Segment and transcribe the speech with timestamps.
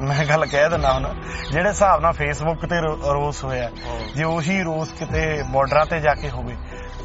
[0.00, 1.06] ਮੈਂ ਗੱਲ ਕਹਿ ਦਿੰਦਾ ਹੁਣ
[1.50, 2.80] ਜਿਹੜੇ ਹਿਸਾਬ ਨਾਲ ਫੇਸਬੁੱਕ ਤੇ
[3.12, 3.70] ਰੋਸ ਹੋਇਆ
[4.16, 6.56] ਜੇ ਉਹੀ ਰੋਸ ਕਿਤੇ ਬਾਰਡਰਾਂ ਤੇ ਜਾ ਕੇ ਹੋਵੇ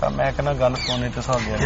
[0.01, 1.57] ਤਾਂ ਮੈਂ ਕਹਿੰਦਾ ਗੱਲ ਸੋਨੇ ਤੇ ਸੁਹਾਗਿਆ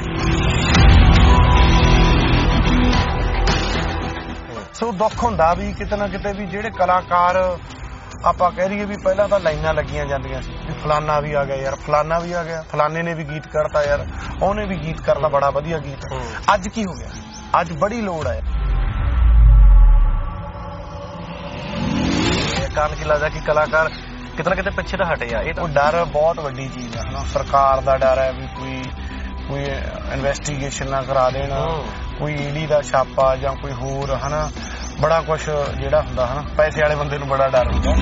[4.73, 7.37] ਸੋ ਦੁੱਖ ਹੁੰਦਾ ਵੀ ਕਿਤੇ ਨਾ ਕਿਤੇ ਵੀ ਜਿਹੜੇ ਕਲਾਕਾਰ
[8.25, 11.55] ਆਪਾਂ ਕਹਿ ਰਹੀਏ ਵੀ ਪਹਿਲਾਂ ਤਾਂ ਲਾਈਨਾਂ ਲੱਗੀਆਂ ਜਾਂਦੀਆਂ ਸੀ ਵੀ ਫਲਾਨਾ ਵੀ ਆ ਗਿਆ
[11.55, 14.05] ਯਾਰ ਫਲਾਨਾ ਵੀ ਆ ਗਿਆ ਫਲਾਨੇ ਨੇ ਵੀ ਗੀਤ ਕਰਤਾ ਯਾਰ
[14.41, 16.05] ਉਹਨੇ ਵੀ ਗੀਤ ਕਰਤਾ ਬੜਾ ਵਧੀਆ ਗੀਤ।
[16.53, 17.07] ਅੱਜ ਕੀ ਹੋ ਗਿਆ?
[17.61, 18.41] ਅੱਜ ਬੜੀ ਲੋੜ ਹੈ
[22.77, 23.89] ਕਾਰਨ ਕੀ ਲੱਗਦਾ ਕਿ ਕਲਾਕਾਰ
[24.37, 25.41] ਕਿਤੇ ਨਾ ਕਿਤੇ ਪਿੱਛੇ ਤਾਂ ਹਟੇ ਆ?
[25.41, 27.23] ਇਹ ਤਾਂ ਡਰ ਬਹੁਤ ਵੱਡੀ ਚੀਜ਼ ਹੈ ਹਨਾ?
[27.33, 28.83] ਸਰਕਾਰ ਦਾ ਡਰ ਹੈ ਵੀ ਕੋਈ
[29.47, 29.63] ਕੋਈ
[30.13, 31.53] ਇਨਵੈਸਟੀਗੇਸ਼ਨ ਨਾ ਕਰਾ ਦੇਣ।
[32.19, 34.49] ਕੋਈ ਈਡੀ ਦਾ ਛਾਪਾ ਜਾਂ ਕੋਈ ਹੋਰ ਹਨਾ?
[35.01, 35.41] ਬੜਾ ਕੁਝ
[35.79, 36.43] ਜਿਹੜਾ ਹੁੰਦਾ ਹਨਾ?
[36.57, 37.95] ਪੈਸੇ ਵਾਲੇ ਬੰਦੇ ਨੂੰ ਬੜਾ ਡਰ ਹੁੰਦਾ।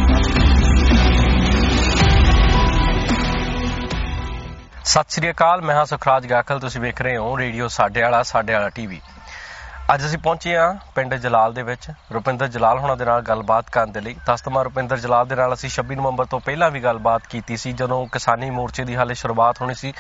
[4.86, 8.54] ਸਤਿ ਸ੍ਰੀ ਅਕਾਲ ਮੈਂ ਹਾਂ ਸੁਖਰਾਜ ਗਾਖਲ ਤੁਸੀਂ ਵੇਖ ਰਹੇ ਹੋ ਰੇਡੀਓ ਸਾਡੇ ਵਾਲਾ ਸਾਡੇ
[8.54, 9.02] ਵਾਲਾ ਟੀਵੀ।
[9.94, 13.92] ਅੱਜ ਅਸੀਂ ਪਹੁੰਚੇ ਹਾਂ ਪਿੰਡ ਜਲਾਲ ਦੇ ਵਿੱਚ। ਰੁਪਿੰਦਰ ਜਲਾਲ ਹੋਣਾ ਦੇ ਨਾਲ ਗੱਲਬਾਤ ਕਰਨ
[13.92, 17.58] ਦੇ ਲਈ। ਤਸਤਮਾ ਰੁਪਿੰਦਰ ਜਲਾਲ ਦੇ ਨਾਲ ਅਸੀਂ 26 ਨਵੰਬਰ ਤੋਂ ਪਹਿਲਾਂ ਵੀ ਗੱਲਬਾਤ ਕੀਤੀ
[17.58, 19.94] ਸੀ, ਜਦੋਂ ਕਿਸਾਨੀ ਮੋਰਚੇ ਦੀ ਹਾਲੇ ਸ਼ੁਰੂਆਤ ਹੋਣੀ ਸੀ।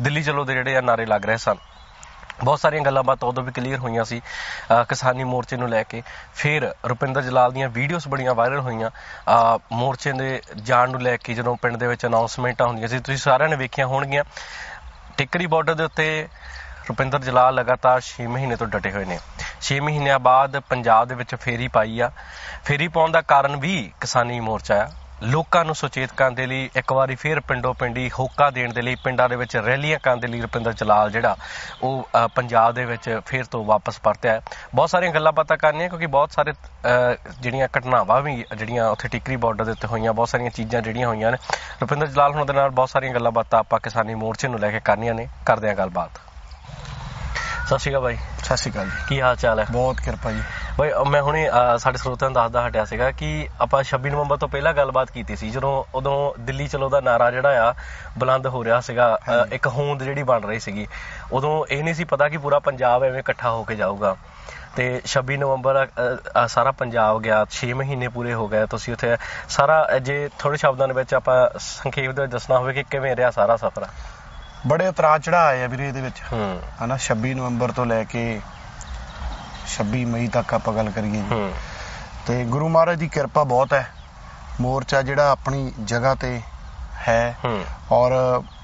[0.00, 1.54] ਦਿੱਲੀ ਚਲੋ ਦੇ ਜਿਹੜੇ ਆ ਨਾਰੇ ਲੱਗ ਰਹੇ ਸਨ।
[2.44, 6.02] ਬਹੁਤ ਸਾਰੀਆਂ ਗੱਲਾਂ ਬਾਤਾਂ ਉਦੋਂ ਵੀ ਕਲੀਅਰ ਹੋਈਆਂ ਸੀ ਅਹ ਕਿਸਾਨੀ ਮੋਰਚੇ ਨੂੰ ਲੈ ਕੇ।
[6.34, 11.34] ਫਿਰ ਰੁਪਿੰਦਰ ਜਲਾਲ ਦੀਆਂ ਵੀਡੀਓਜ਼ ਬੜੀਆਂ ਵਾਇਰਲ ਹੋਈਆਂ। ਅਹ ਮੋਰਚੇ ਦੇ ਜਾਣ ਨੂੰ ਲੈ ਕੇ
[11.34, 14.24] ਜਦੋਂ ਪਿੰਡ ਦੇ ਵਿੱਚ ਅਨਾਉਂਸਮੈਂਟਾਂ ਹੁੰਦੀਆਂ ਸੀ, ਤੁਸੀਂ ਸਾਰਿਆਂ ਨੇ ਵੇਖੀਆਂ ਹੋਣਗੀਆਂ।
[15.16, 16.28] ਟਿੱਕਰੀ ਬਾਰਡਰ ਦੇ ਉੱਤੇ
[16.88, 19.18] ਰੁਪਿੰਦਰ ਜਲਾਲ ਲਗਾਤਾਰ 6 ਮਹੀਨੇ ਤੋਂ ਡਟੇ ਹੋਏ ਨੇ।
[19.60, 22.10] 6 ਮਹੀਨਿਆਂ ਬਾਅਦ ਪੰਜਾਬ ਦੇ ਵਿੱਚ ਫੇਰੀ ਪਾਈ ਆ।
[22.64, 24.88] ਫੇਰੀ ਪਾਉਣ ਦਾ ਕਾਰਨ ਵੀ ਕਿਸਾਨੀ ਮੋਰਚਾ ਆ।
[25.22, 28.94] ਲੋਕਾਂ ਨੂੰ ਸੁਚੇਤ ਕਰਨ ਦੇ ਲਈ ਇੱਕ ਵਾਰੀ ਫੇਰ ਪਿੰਡੋਂ ਪਿੰਡੀ ਹੋਕਾ ਦੇਣ ਦੇ ਲਈ
[28.94, 31.36] ਪਿੰਡਾਂ ਦੇ ਵਿੱਚ ਰੈਲੀਆਂ ਕਰਨ ਦੇ ਲਈ ਰੁਪਿੰਦਰ ਜਲਾਲ ਜਿਹੜਾ
[31.82, 34.40] ਉਹ ਅ, ਪੰਜਾਬ ਦੇ ਵਿੱਚ ਫੇਰ ਤੋਂ ਵਾਪਸ ਪਰਤਿਆ ਹੈ।
[34.74, 39.36] ਬਹੁਤ ਸਾਰੀਆਂ ਗੱਲਾਂ ਬਾਤਾਂ ਕਰਨੀਆਂ ਕਿਉਂਕਿ ਬਹੁਤ ਸਾਰੇ ਅ, ਜਿਹੜੀਆਂ ਘਟਨਾਵਾਂ ਵੀ ਜਿਹੜੀਆਂ ਉੱਥੇ ਟਿਕਰੀ
[39.36, 41.38] ਬਾਰਡਰ ਦੇ ਉੱਤੇ ਹੋਈਆਂ ਬਹੁਤ ਸਾਰੀਆਂ ਚੀਜ਼ਾਂ ਜਿਹੜੀਆਂ ਹੋਈਆਂ ਨੇ।
[41.82, 44.80] ਰੁਪਿੰਦਰ ਜਲਾਲ ਹੋਣ ਦੇ ਨਾਲ ਬਹੁਤ ਸਾਰੀਆਂ ਗੱਲਾਂ ਬਾਤਾਂ ਆਪਾਂ ਕਿਸਾਨੀ ਮੋਰਚੇ ਨੂੰ ਲੈ ਕੇ
[44.80, 46.31] ਕਰਨੀਆਂ ਨੇ। ਕਰਦੇ ਹਾਂ ਗੱਲਬਾਤ।
[47.66, 49.64] ਸਤਿ ਸ਼੍ਰੀ ਅਕਾਲ ਬਾਈ। ਸਤਿ ਸ਼੍ਰੀ ਅਕਾਲ ਜੀ। ਕੀ ਹਾਲ ਚਾਲ ਹੈ?
[49.70, 50.40] ਬਹੁਤ ਕਿਰਪਾ ਜੀ।
[50.78, 53.28] ਬਈ ਮੈਂ ਹੁਣੇ ਸਾਡੇ ਸਰੋਤਿਆਂ ਨੂੰ ਦੱਸਦਾ ਹਟਿਆ ਸੀਗਾ ਕਿ
[53.60, 57.68] ਆਪਾਂ 26 ਨਵੰਬਰ ਤੋਂ ਪਹਿਲਾਂ ਗੱਲਬਾਤ ਕੀਤੀ ਸੀ ਜਦੋਂ ਉਦੋਂ ਦਿੱਲੀ ਚਲੋ ਦਾ ਨਾਰਾ ਜਿਹੜਾ
[57.68, 57.74] ਆ
[58.18, 59.08] ਬੁਲੰਦ ਹੋ ਰਿਹਾ ਸੀਗਾ
[59.52, 60.86] ਇੱਕ ਹੋਂਦ ਜਿਹੜੀ ਬਣ ਰਹੀ ਸੀਗੀ।
[61.32, 64.14] ਉਦੋਂ ਇਹ ਨਹੀਂ ਸੀ ਪਤਾ ਕਿ ਪੂਰਾ ਪੰਜਾਬ ਐਵੇਂ ਇਕੱਠਾ ਹੋ ਕੇ ਜਾਊਗਾ।
[64.76, 65.86] ਤੇ 26 ਨਵੰਬਰ
[66.48, 69.16] ਸਾਰਾ ਪੰਜਾਬ ਗਿਆ 6 ਮਹੀਨੇ ਪੂਰੇ ਹੋ ਗਏ। ਤੁਸੀਂ ਉੱਥੇ
[69.56, 73.30] ਸਾਰਾ ਜੇ ਥੋੜੇ ਸ਼ਬਦਾਂ ਦੇ ਵਿੱਚ ਆਪਾਂ ਸੰਖੇਪ ਦੇ ਵਿੱਚ ਦੱਸਣਾ ਹੋਵੇ ਕਿ ਕਿਵੇਂ ਰਿਹਾ
[73.38, 73.86] ਸਾਰਾ ਸਫ਼ਰ?
[74.66, 78.40] ਬੜੇ ਉਤਰਾਅ ਚੜਾਅ ਆਏ ਆ ਵੀਰੇ ਇਹਦੇ ਵਿੱਚ। ਹੂੰ। ਹਨਾ 26 ਨਵੰਬਰ ਤੋਂ ਲੈ ਕੇ
[79.68, 81.52] 26 ਮਈ ਤੱਕ ਆਪਾਂ ਗੱਲ ਕਰੀਏ ਜੀ।
[82.26, 83.86] ਤੇ ਗੁਰੂ ਮਹਾਰਾਜ ਦੀ ਕਿਰਪਾ ਬਹੁਤ ਹੈ।
[84.60, 86.40] ਮੋਰਚਾ ਜਿਹੜਾ ਆਪਣੀ ਜਗ੍ਹਾ ਤੇ
[87.08, 87.36] ਹੈ।
[87.92, 88.12] ਔਰ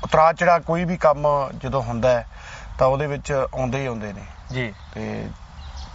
[0.04, 1.26] ਉਤਰਾਅ ਚੜਾ ਕੋਈ ਵੀ ਕੰਮ
[1.56, 2.26] ਜਦੋਂ ਹੁੰਦਾ ਹੈ
[2.78, 4.22] ਤਾਂ ਉਹਦੇ ਵਿੱਚ ਆਉਂਦੇ ਹੀ ਆਉਂਦੇ ਨੇ।
[4.53, 5.30] ਜੀ। ਤੇ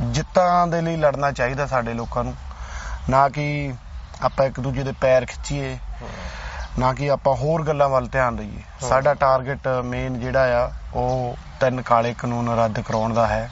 [0.01, 2.33] ਜਿੱਤਾਂ ਦੇ ਲਈ ਲੜਨਾ ਚਾਹੀਦਾ ਸਾਡੇ ਲੋਕਾਂ ਨੂੰ।
[3.09, 3.73] ਨਾ ਕਿ
[4.21, 5.77] ਆਪਾਂ ਇੱਕ ਦੂਜੇ ਦੇ ਪੈਰ ਖਿੱਚੀਏ।
[6.79, 11.81] ਨਾ ਕਿ ਆਪਾਂ ਹੋਰ ਗੱਲਾਂ ਵੱਲ ਧਿਆਨ ਦਈਏ। ਸਾਡਾ ਟਾਰਗੇਟ ਮੇਨ ਜਿਹੜਾ ਆ ਉਹ ਤਿੰਨ
[11.81, 13.51] ਕਾਲੇ ਕਾਨੂੰਨ ਰੱਦ ਕਰਾਉਣ ਦਾ ਹੈ।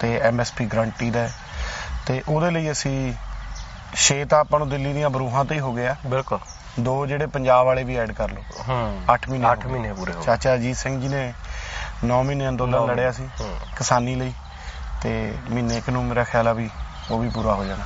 [0.00, 1.28] ਤੇ ਐਮਐਸਪੀ ਗਰੰਟੀ ਦਾ
[2.06, 3.14] ਤੇ ਉਹਦੇ ਲਈ ਅਸੀਂ
[3.96, 6.38] 6 ਤਾਂ ਆਪਾਂ ਨੂੰ ਦਿੱਲੀ ਦੀਆਂ ਬਰੂਹਾਂ ਤੇ ਹੀ ਹੋ ਗਿਆ। ਬਿਲਕੁਲ।
[6.80, 9.92] ਦੋ ਜਿਹੜੇ ਪੰਜਾਬ ਵਾਲੇ ਵੀ ਐਡ ਕਰ ਲਓ। ਹੂੰ। 8 ਮਹੀਨੇ ਹੋ 8 ਗਏ। ਮਹੀਨੇ
[9.92, 11.32] ਪੂਰੇ ਹੋ ਚਾਚਾ ਅਜੀਤ ਸਿੰਘ ਜੀ ਨੇ
[12.04, 13.28] 9 ਮਹੀਨੇ ਅੰਦੋਲਨ ਲੜਿਆ ਸੀ।
[13.76, 14.32] ਕਿਸਾਨੀ ਲਈ।
[15.02, 16.70] ਤੇ ਮਹੀਨੇ ਕੁ ਨੂੰ ਮੇਰਾ ਖਿਆਲ ਆ ਵੀ
[17.10, 17.84] ਉਹ ਵੀ ਪੂਰਾ ਹੋ ਜਾਣਾ।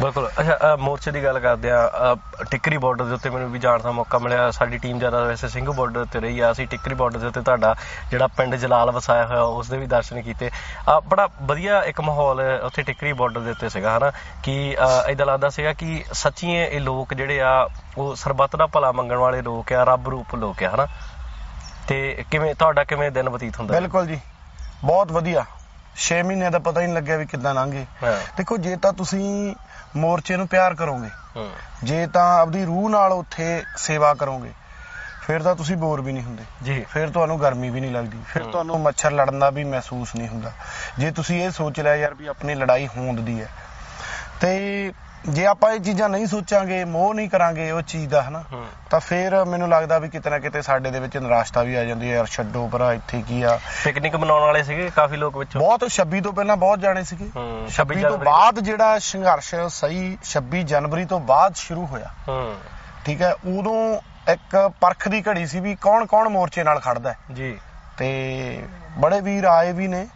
[0.00, 2.14] ਬਿਲਕੁਲ। ਅੱਛਾ ਅ, ਮੋਰਚੇ ਦੀ ਗੱਲ ਕਰਦੇ ਆ
[2.50, 5.70] ਟਿੱਕਰੀ ਬਾਰਡਰ ਦੇ ਉੱਤੇ ਮੈਨੂੰ ਵੀ ਜਾਣ ਦਾ ਮੌਕਾ ਮਿਲਿਆ। ਸਾਡੀ ਟੀਮ ਜ਼ਿਆਦਾ ਵੈਸੇ ਸਿੰਘ
[5.72, 7.74] ਬਾਰਡਰ ਤੇ ਰਹੀ ਆ। ਅਸੀਂ ਟਿੱਕਰੀ ਬਾਰਡਰ ਦੇ ਉੱਤੇ ਤੁਹਾਡਾ
[8.10, 12.40] ਜਿਹੜਾ ਪਿੰਡ ਜਲਾਲ ਵਸਾਇਆ ਹੋਇਆ ਉਸ ਦੇ ਵੀ ਦਰਸ਼ਨ ਕੀਤੇ। ਅ, ਬੜਾ ਵਧੀਆ ਇੱਕ ਮਾਹੌਲ
[12.62, 14.12] ਉੱਥੇ ਟਿੱਕਰੀ ਬਾਰਡਰ ਦੇ ਉੱਤੇ ਸੀਗਾ ਹਨਾ?
[14.42, 14.76] ਕਿ
[15.08, 17.68] ਇਦਾਂ ਲੱਗਦਾ ਸੀਗਾ ਕਿ ਸੱਚੀ ਇਹ ਲੋਕ ਜਿਹੜੇ ਆ
[17.98, 20.86] ਉਹ ਸਰਬੱਤ ਦਾ ਭਲਾ ਮੰਗਣ ਵਾਲੇ ਲੋਕ ਆ ਰੱਬ ਰੂਪ ਲੋਕ ਆ ਹਨਾ?
[21.88, 23.80] ਤੇ ਕਿਵੇਂ ਤੁਹਾਡਾ ਕਿਵੇਂ ਦਿਨ ਬਤੀਤ ਹੁੰਦਾ?
[23.80, 24.20] ਬਿਲਕੁਲ ਜੀ।
[24.84, 25.44] ਬਹੁਤ ਵਧੀਆ।
[25.96, 27.86] 6 ਮਹੀਨੇ ਦਾ ਪਤਾ ਹੀ ਨਹੀਂ ਲੱਗਿਆ ਵੀ ਕਿੱਦਾਂ ਲੰਘੇ।
[28.36, 29.54] ਦੇਖੋ ਜੇ ਤਾਂ ਤੁਸੀਂ
[29.96, 31.10] ਮੋਰਚੇ ਨੂੰ ਪਿਆਰ ਕਰੋਗੇ
[31.84, 34.52] ਜੇ ਤਾਂ ਆਪਦੀ ਰੂਹ ਨਾਲ ਉੱਥੇ ਸੇਵਾ ਕਰੋਗੇ
[35.22, 38.44] ਫਿਰ ਤਾਂ ਤੁਸੀਂ ਬੋਰ ਵੀ ਨਹੀਂ ਹੁੰਦੇ। ਜੀ। ਫਿਰ ਤੁਹਾਨੂੰ ਗਰਮੀ ਵੀ ਨਹੀਂ ਲੱਗਦੀ। ਫਿਰ।
[38.44, 40.52] ਤੁਹਾਨੂੰ ਮੱਛਰ ਲੜਨ ਦਾ ਵੀ ਮਹਿਸੂਸ ਨਹੀਂ ਹੁੰਦਾ।
[40.98, 43.48] ਜੇ ਤੁਸੀਂ ਇਹ ਸੋਚ ਲਿਆ ਯਾਰ ਵੀ ਆਪਣੀ ਲੜਾਈ ਹੋਂਦ ਦੀ ਹੈ
[44.40, 44.92] ਤੇ
[45.28, 48.44] ਜੇ ਆਪਾਂ ਇਹ ਚੀਜ਼ਾਂ ਨਹੀਂ ਸੋਚਾਂਗੇ ਮੋਹ ਨਹੀਂ ਕਰਾਂਗੇ ਉਹ ਚੀਜ਼ ਦਾ ਹਨਾ
[48.90, 52.10] ਤਾਂ ਫਿਰ ਮੈਨੂੰ ਲੱਗਦਾ ਵੀ ਕਿਤੇ ਨਾ ਕਿਤੇ ਸਾਡੇ ਦੇ ਵਿੱਚ ਨਿਰਾਸ਼ਤਾ ਵੀ ਆ ਜਾਂਦੀ
[52.10, 53.58] ਹੈ ਯਾਰ ਛੱਡੋ ਭਰਾ ਇੱਥੇ ਕੀ ਆ?
[53.84, 55.60] ਪਿਕਨਿਕ ਮਨਾਉਣ ਵਾਲੇ ਸੀਗੇ ਕਾਫੀ ਲੋਕ ਵਿੱਚੋਂ?
[55.60, 60.62] ਬਹੁਤ 26 ਤੋਂ ਪਹਿਲਾਂ ਬਹੁਤ ਜਾਣੇ ਸੀਗੇ। ਹੂੰ 26 ਤੋਂ ਬਾਅਦ ਜਿਹੜਾ ਸੰਘਰਸ਼ ਸਹੀ 26
[60.64, 62.54] ਜਨਵਰੀ ਤੋਂ ਬਾਅਦ ਸ਼ੁਰੂ ਹੋਇਆ। ਹੂੰ।
[63.04, 64.00] ਠੀਕ ਹੈ ਉਦੋਂ
[64.32, 67.58] ਇੱਕ ਪਰਖ ਦੀ ਘੜੀ ਸੀ ਵੀ ਕੌਣ ਕੌਣ ਮੋਰਚੇ ਨਾਲ ਖੜਦਾ ਹੈ। ਜੀ।
[67.98, 68.62] ਤੇ
[68.98, 70.06] ਬੜੇ ਵੀਰ ਆਏ ਵੀ ਨੇ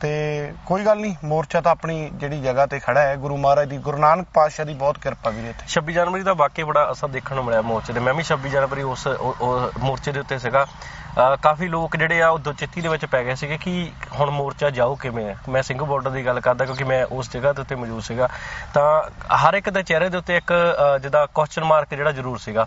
[0.00, 3.78] ਤੇ ਕੋਈ ਗੱਲ ਨਹੀਂ ਮੋਰਚਾ ਤਾਂ ਆਪਣੀ ਜਿਹੜੀ ਜਗ੍ਹਾ ਤੇ ਖੜਾ ਹੈ ਗੁਰੂ ਮਹਾਰਾਜ ਦੀ
[3.78, 7.34] ਗੁਰੂ ਨਾਨਕ ਪਾਤਸ਼ਾਹ ਦੀ ਬਹੁਤ ਕਿਰਪਾ ਵੀਰੇ ਇੱਥੇ। 26 ਜਨਵਰੀ ਦਾ ਵਾਕਈ ਬੜਾ ਅਸਰ ਦੇਖਣ
[7.34, 10.64] ਨੂੰ ਮਿਲਿਆ ਮੋਰਚੇ ਤੇ ਮੈਂ ਵੀ 26 ਜਨਵਰੀ ਉਸ ਉਹ- ਉਹ ਮੋਰਚੇ ਦੇ ਉੱਤੇ ਸੀਗਾ।
[10.64, 14.70] ਅਹ ਕਾਫੀ ਲੋਕ ਜਿਹੜੇ ਆ ਉਹ ਦੁਚਿੱਤੀ ਦੇ ਵਿੱਚ ਪੈ ਗਏ ਸੀਗੇ ਕਿ ਹੁਣ ਮੋਰਚਾ
[14.70, 17.74] ਜਾਊ ਕਿਵੇਂ ਹੈ। ਮੈਂ ਸਿੰਘ ਬਾਰਡਰ ਦੀ ਗੱਲ ਕਰਦਾ ਕਿਉਂਕਿ ਮੈਂ ਉਸ ਜਗ੍ਹਾ ਦੇ ਉੱਤੇ
[17.74, 18.28] ਮੌਜੂਦ ਸੀਗਾ।
[18.74, 19.02] ਤਾਂ
[19.36, 22.66] ਹਰ ਇੱਕ ਦੇ ਚਿਹਰੇ ਦੇ ਉੱਤੇ ਇੱਕ ਅਹ, ਜਿੱਦਾਂ ਕੁਐਸਚਨ ਮਾਰਕ ਜਿਹੜਾ ਜ਼ਰੂਰ ਸੀਗਾ।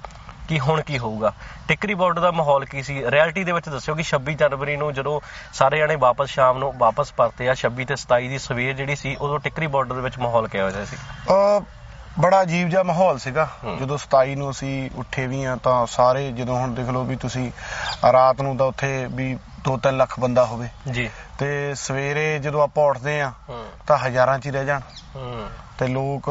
[0.51, 1.31] ਕਿ ਹੁਣ ਕੀ ਹੋਊਗਾ?
[1.67, 2.95] ਟਿੱਕਰੀ ਬਾਰਡਰ ਦਾ ਮਾਹੌਲ ਕੀ ਸੀ?
[3.11, 5.19] ਰਿਐਲਿਟੀ ਦੇ ਵਿੱਚ ਦੱਸਿਓ ਕਿ 26 ਜਨਵਰੀ ਨੂੰ ਜਦੋਂ
[5.53, 9.15] ਸਾਰੇ ਜਣੇ ਵਾਪਸ ਸ਼ਾਮ ਨੂੰ ਵਾਪਸ ਪਰਤੇ ਆ 26 ਤੇ 27 ਦੀ ਸਵੇਰ ਜਿਹੜੀ ਸੀ
[9.21, 10.97] ਉਦੋਂ ਟਿੱਕਰੀ ਬਾਰਡਰ ਦੇ ਵਿੱਚ ਮਾਹੌਲ ਕਿਹੋ ਜਿਹਾ ਸੀ?
[12.19, 13.47] ਬੜਾ ਅਜੀਬ ਜਿਹਾ ਮਾਹੌਲ ਸੀਗਾ।
[13.79, 17.51] ਜਦੋਂ 27 ਨੂੰ ਅਸੀਂ ਉੱਠੇ ਵੀ ਆ ਤਾਂ ਸਾਰੇ ਜਦੋਂ ਹੁਣ ਦੇਖ ਲਓ ਵੀ ਤੁਸੀਂ
[18.11, 19.33] ਰਾਤ ਨੂੰ ਤਾਂ ਉੱਥੇ ਵੀ
[19.69, 21.09] 2-3 ਲੱਖ ਬੰਦਾ ਹੋਵੇ। ਜੀ।
[21.39, 23.31] ਤੇ ਸਵੇਰੇ ਜਦੋਂ ਆਪਾਂ ਉੱਠਦੇ ਆ
[23.87, 24.81] ਤਾਂ ਹਜ਼ਾਰਾਂ ਚ ਹੀ ਰਹਿ ਜਾਣ।
[25.79, 26.29] ਤੇ ਲੋਕ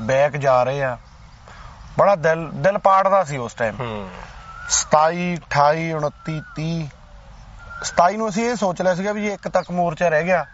[0.00, 0.96] ਬੈਕ ਜਾ ਰਹੇ ਆ।
[1.98, 4.08] ਬੜਾ ਦਿਲ ਦਿਲ ਪਾੜਦਾ ਸੀ ਉਸ ਟਾਈਮ ਹੂੰ।
[4.72, 6.70] 27 28 29 30
[7.84, 10.44] 27 ਨੂੰ ਅਸੀਂ ਇਹ ਸੋਚ ਲਿਆ ਸੀਗਾ ਵੀ ਜੇ ਇੱਕ ਤੱਕ ਮੋਰਚਾ ਰਹਿ ਗਿਆ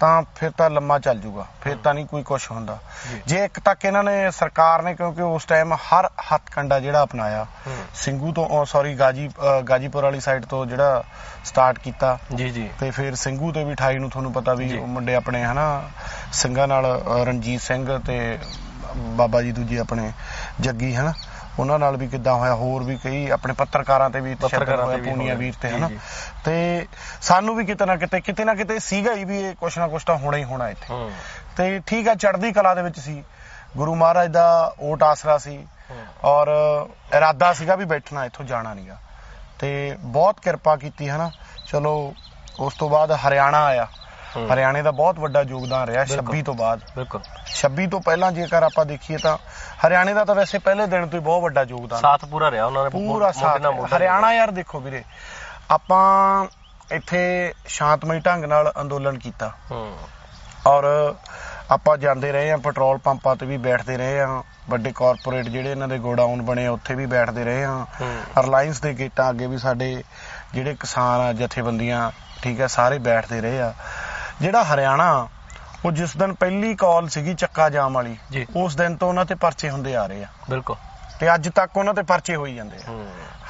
[0.00, 2.78] ਤਾਂ ਫਿਰ ਤਾਂ ਲੰਮਾ ਚੱਲ ਜੂਗਾ। ਫਿਰ ਤਾਂ ਨਹੀਂ ਕੋਈ ਕੁਝ ਹੁੰਦਾ।
[3.26, 7.46] ਜੀ। ਇੱਕ ਤੱਕ ਇਹਨਾਂ ਨੇ ਸਰਕਾਰ ਨੇ ਕਿਉਂਕਿ ਉਸ ਟਾਈਮ ਹਰ ਹੱਥ ਕੰਡਾ ਜਿਹੜਾ ਅਪਣਾਇਆ
[7.94, 9.30] ਸਿੰਘੂ ਤੋਂ ਸੌਰੀ ਗਾਜੀ
[9.68, 11.04] ਗਾਜੀਪੁਰ ਵਾਲੀ ਸਾਈਡ ਤੋਂ ਜਿਹੜਾ
[11.44, 15.14] ਸਟਾਰਟ ਕੀਤਾ ਜੀ ਜੀ। ਤੇ ਫਿਰ ਸਿੰਘੂ ਤੇ ਵੀ 28 ਨੂੰ ਤੁਹਾਨੂੰ ਪਤਾ ਵੀ ਮੁੰਡੇ
[15.14, 15.82] ਆਪਣੇ ਹਨਾ
[16.32, 16.86] ਸਿੰਘਾਂ ਨਾਲ
[17.26, 18.38] ਰਣਜੀਤ ਸਿੰਘ ਤੇ
[18.96, 20.12] ਬਾਬਾ ਜੀ ਦੂਜੇ ਆਪਣੇ
[20.60, 21.12] ਜੱਗੀ ਹਨਾ
[21.58, 25.34] ਉਹਨਾਂ ਨਾਲ ਵੀ ਕਿੱਦਾਂ ਹੋਇਆ ਹੋਰ ਵੀ ਕਈ ਆਪਣੇ ਪੱਤਰਕਾਰਾਂ ਤੇ ਵੀ ਪੱਤਰਕਾਰਾਂ ਤੇ ਪੂਨੀਆ।
[25.34, 25.88] ਵੀਰ ਤੇ ਹਨਾ।
[26.44, 26.86] ਤੇ
[27.20, 30.04] ਸਾਨੂੰ ਵੀ ਕਿਤੇ ਨਾ ਕਿਤੇ ਕਿਤੇ ਨਾ ਕਿਤੇ ਸੀਗਾ ਹੀ ਵੀ ਇਹ ਕੁਛ ਨਾ ਕੁਛ
[30.04, 30.94] ਤਾਂ ਹੋਣਾ ਹੀ ਹੋਣਾ ਇੱਥੇ
[31.56, 33.22] ਤੇ ਠੀਕ ਆ ਚੜ੍ਹਦੀ ਕਲਾ ਦੇ ਵਿੱਚ ਸੀ
[33.76, 35.66] ਗੁਰੂ ਮਹਾਰਾਜ ਦਾ ਓਟ ਆਸਰਾ ਸੀ।
[36.24, 36.48] ਔਰ
[37.16, 38.96] ਇਰਾਦਾ ਸੀਗਾ ਵੀ ਬੈਠਣਾ ਇੱਥੋਂ ਜਾਣਾ ਨਹੀਂਗਾ
[39.58, 41.30] ਤੇ ਬਹੁਤ ਕਿਰਪਾ ਕੀਤੀ ਹਨਾ
[41.66, 42.14] ਚਲੋ
[42.60, 43.86] ਉਸ ਤੋਂ ਬਾਅਦ ਹਰਿਆਣਾ ਆਇਆ।
[44.38, 47.20] ਹਰਿਆਣੇ ਦਾ ਬਹੁਤ ਵੱਡਾ ਯੋਗਦਾਨ ਰਿਹਾ ਬਿਲਕੁਲ। 26 ਤੋਂ ਬਾਅਦ। ਬਿਲਕੁਲ।
[47.56, 49.36] 26 ਤੋਂ ਪਹਿਲਾਂ ਜੇਕਰ ਆਪਾਂ ਦੇਖੀਏ ਤਾਂ
[49.86, 52.84] ਹਰਿਆਣੇ ਦਾ ਤਾਂ ਵੈਸੇ ਪਹਿਲੇ ਦਿਨ ਤੋਂ ਹੀ ਬਹੁਤ ਵੱਡਾ ਯੋਗਦਾਨ। ਸਾਥ ਪੂਰਾ ਰਿਹਾ ਉਹਨਾਂ
[52.84, 53.66] ਨੇ ਪੂਰਾ ਸਾਥ
[53.96, 55.04] ਹਰਿਆਣਾ ਯਾਰ ਦੇਖੋ ਵੀਰੇ
[55.70, 56.46] ਆਪਾਂ
[56.92, 59.96] ਇੱਥੇ ਸ਼ਾਂਤਮਈ ਢੰਗ ਨਾਲ ਅੰਦੋਲਨ ਕੀਤਾ। ਹੂੰ।
[60.66, 61.14] ਔਰ
[61.70, 65.88] ਆਪਾਂ ਜਾਂਦੇ ਰਹੇ ਆ ਪੈਟਰੋਲ ਪੰਪਾਂ ਤੇ ਵੀ ਬੈਠਦੇ ਰਹੇ ਆ ਵੱਡੇ ਕਾਰਪੋਰੇਟ ਜਿਹੜੇ ਇਹਨਾਂ
[65.88, 67.86] ਦੇ ਗੋਡਾਊਨ ਬਣੇ ਆ, ਉੱਥੇ ਵੀ ਬੈਠਦੇ ਰਹੇ ਆ
[68.42, 70.02] ਰਿਲਾਇੰਸ ਦੇ ਗੇਟਾਂ ਅੱਗੇ ਵੀ ਸਾਡੇ
[70.54, 72.10] ਜਿਹੜੇ ਕਿਸਾਨ ਆ ਜਥੇਬੰਦੀਆਂ
[72.42, 73.72] ਠੀਕ ਹੈ ਸਾਰੇ ਬੈਠਦੇ ਰਹੇ ਆ।
[74.40, 75.28] ਜਿਹੜਾ ਹਰਿਆਣਾ
[75.84, 79.70] ਉਹ ਜਿਸ ਦਿਨ ਪਹਿਲੀ ਕਾਲ ਸੀਗੀ ਚੱਕਾ ਜਾਮ ਵਾਲੀ। ਉਸ ਦਿਨ ਤੋਂ ਉਹਨਾਂ ਤੇ ਪਰਚੇ
[79.70, 80.76] ਹੁੰਦੇ ਆ ਰਹੇ ਆ। ਬਿਲਕੁਲ।
[81.20, 83.04] ਤੇ ਅੱਜ ਤੱਕ ਉਹਨਾਂ ਤੇ ਪਰਚੇ ਹੋਈ ਜਾਂਦੇ ਆ।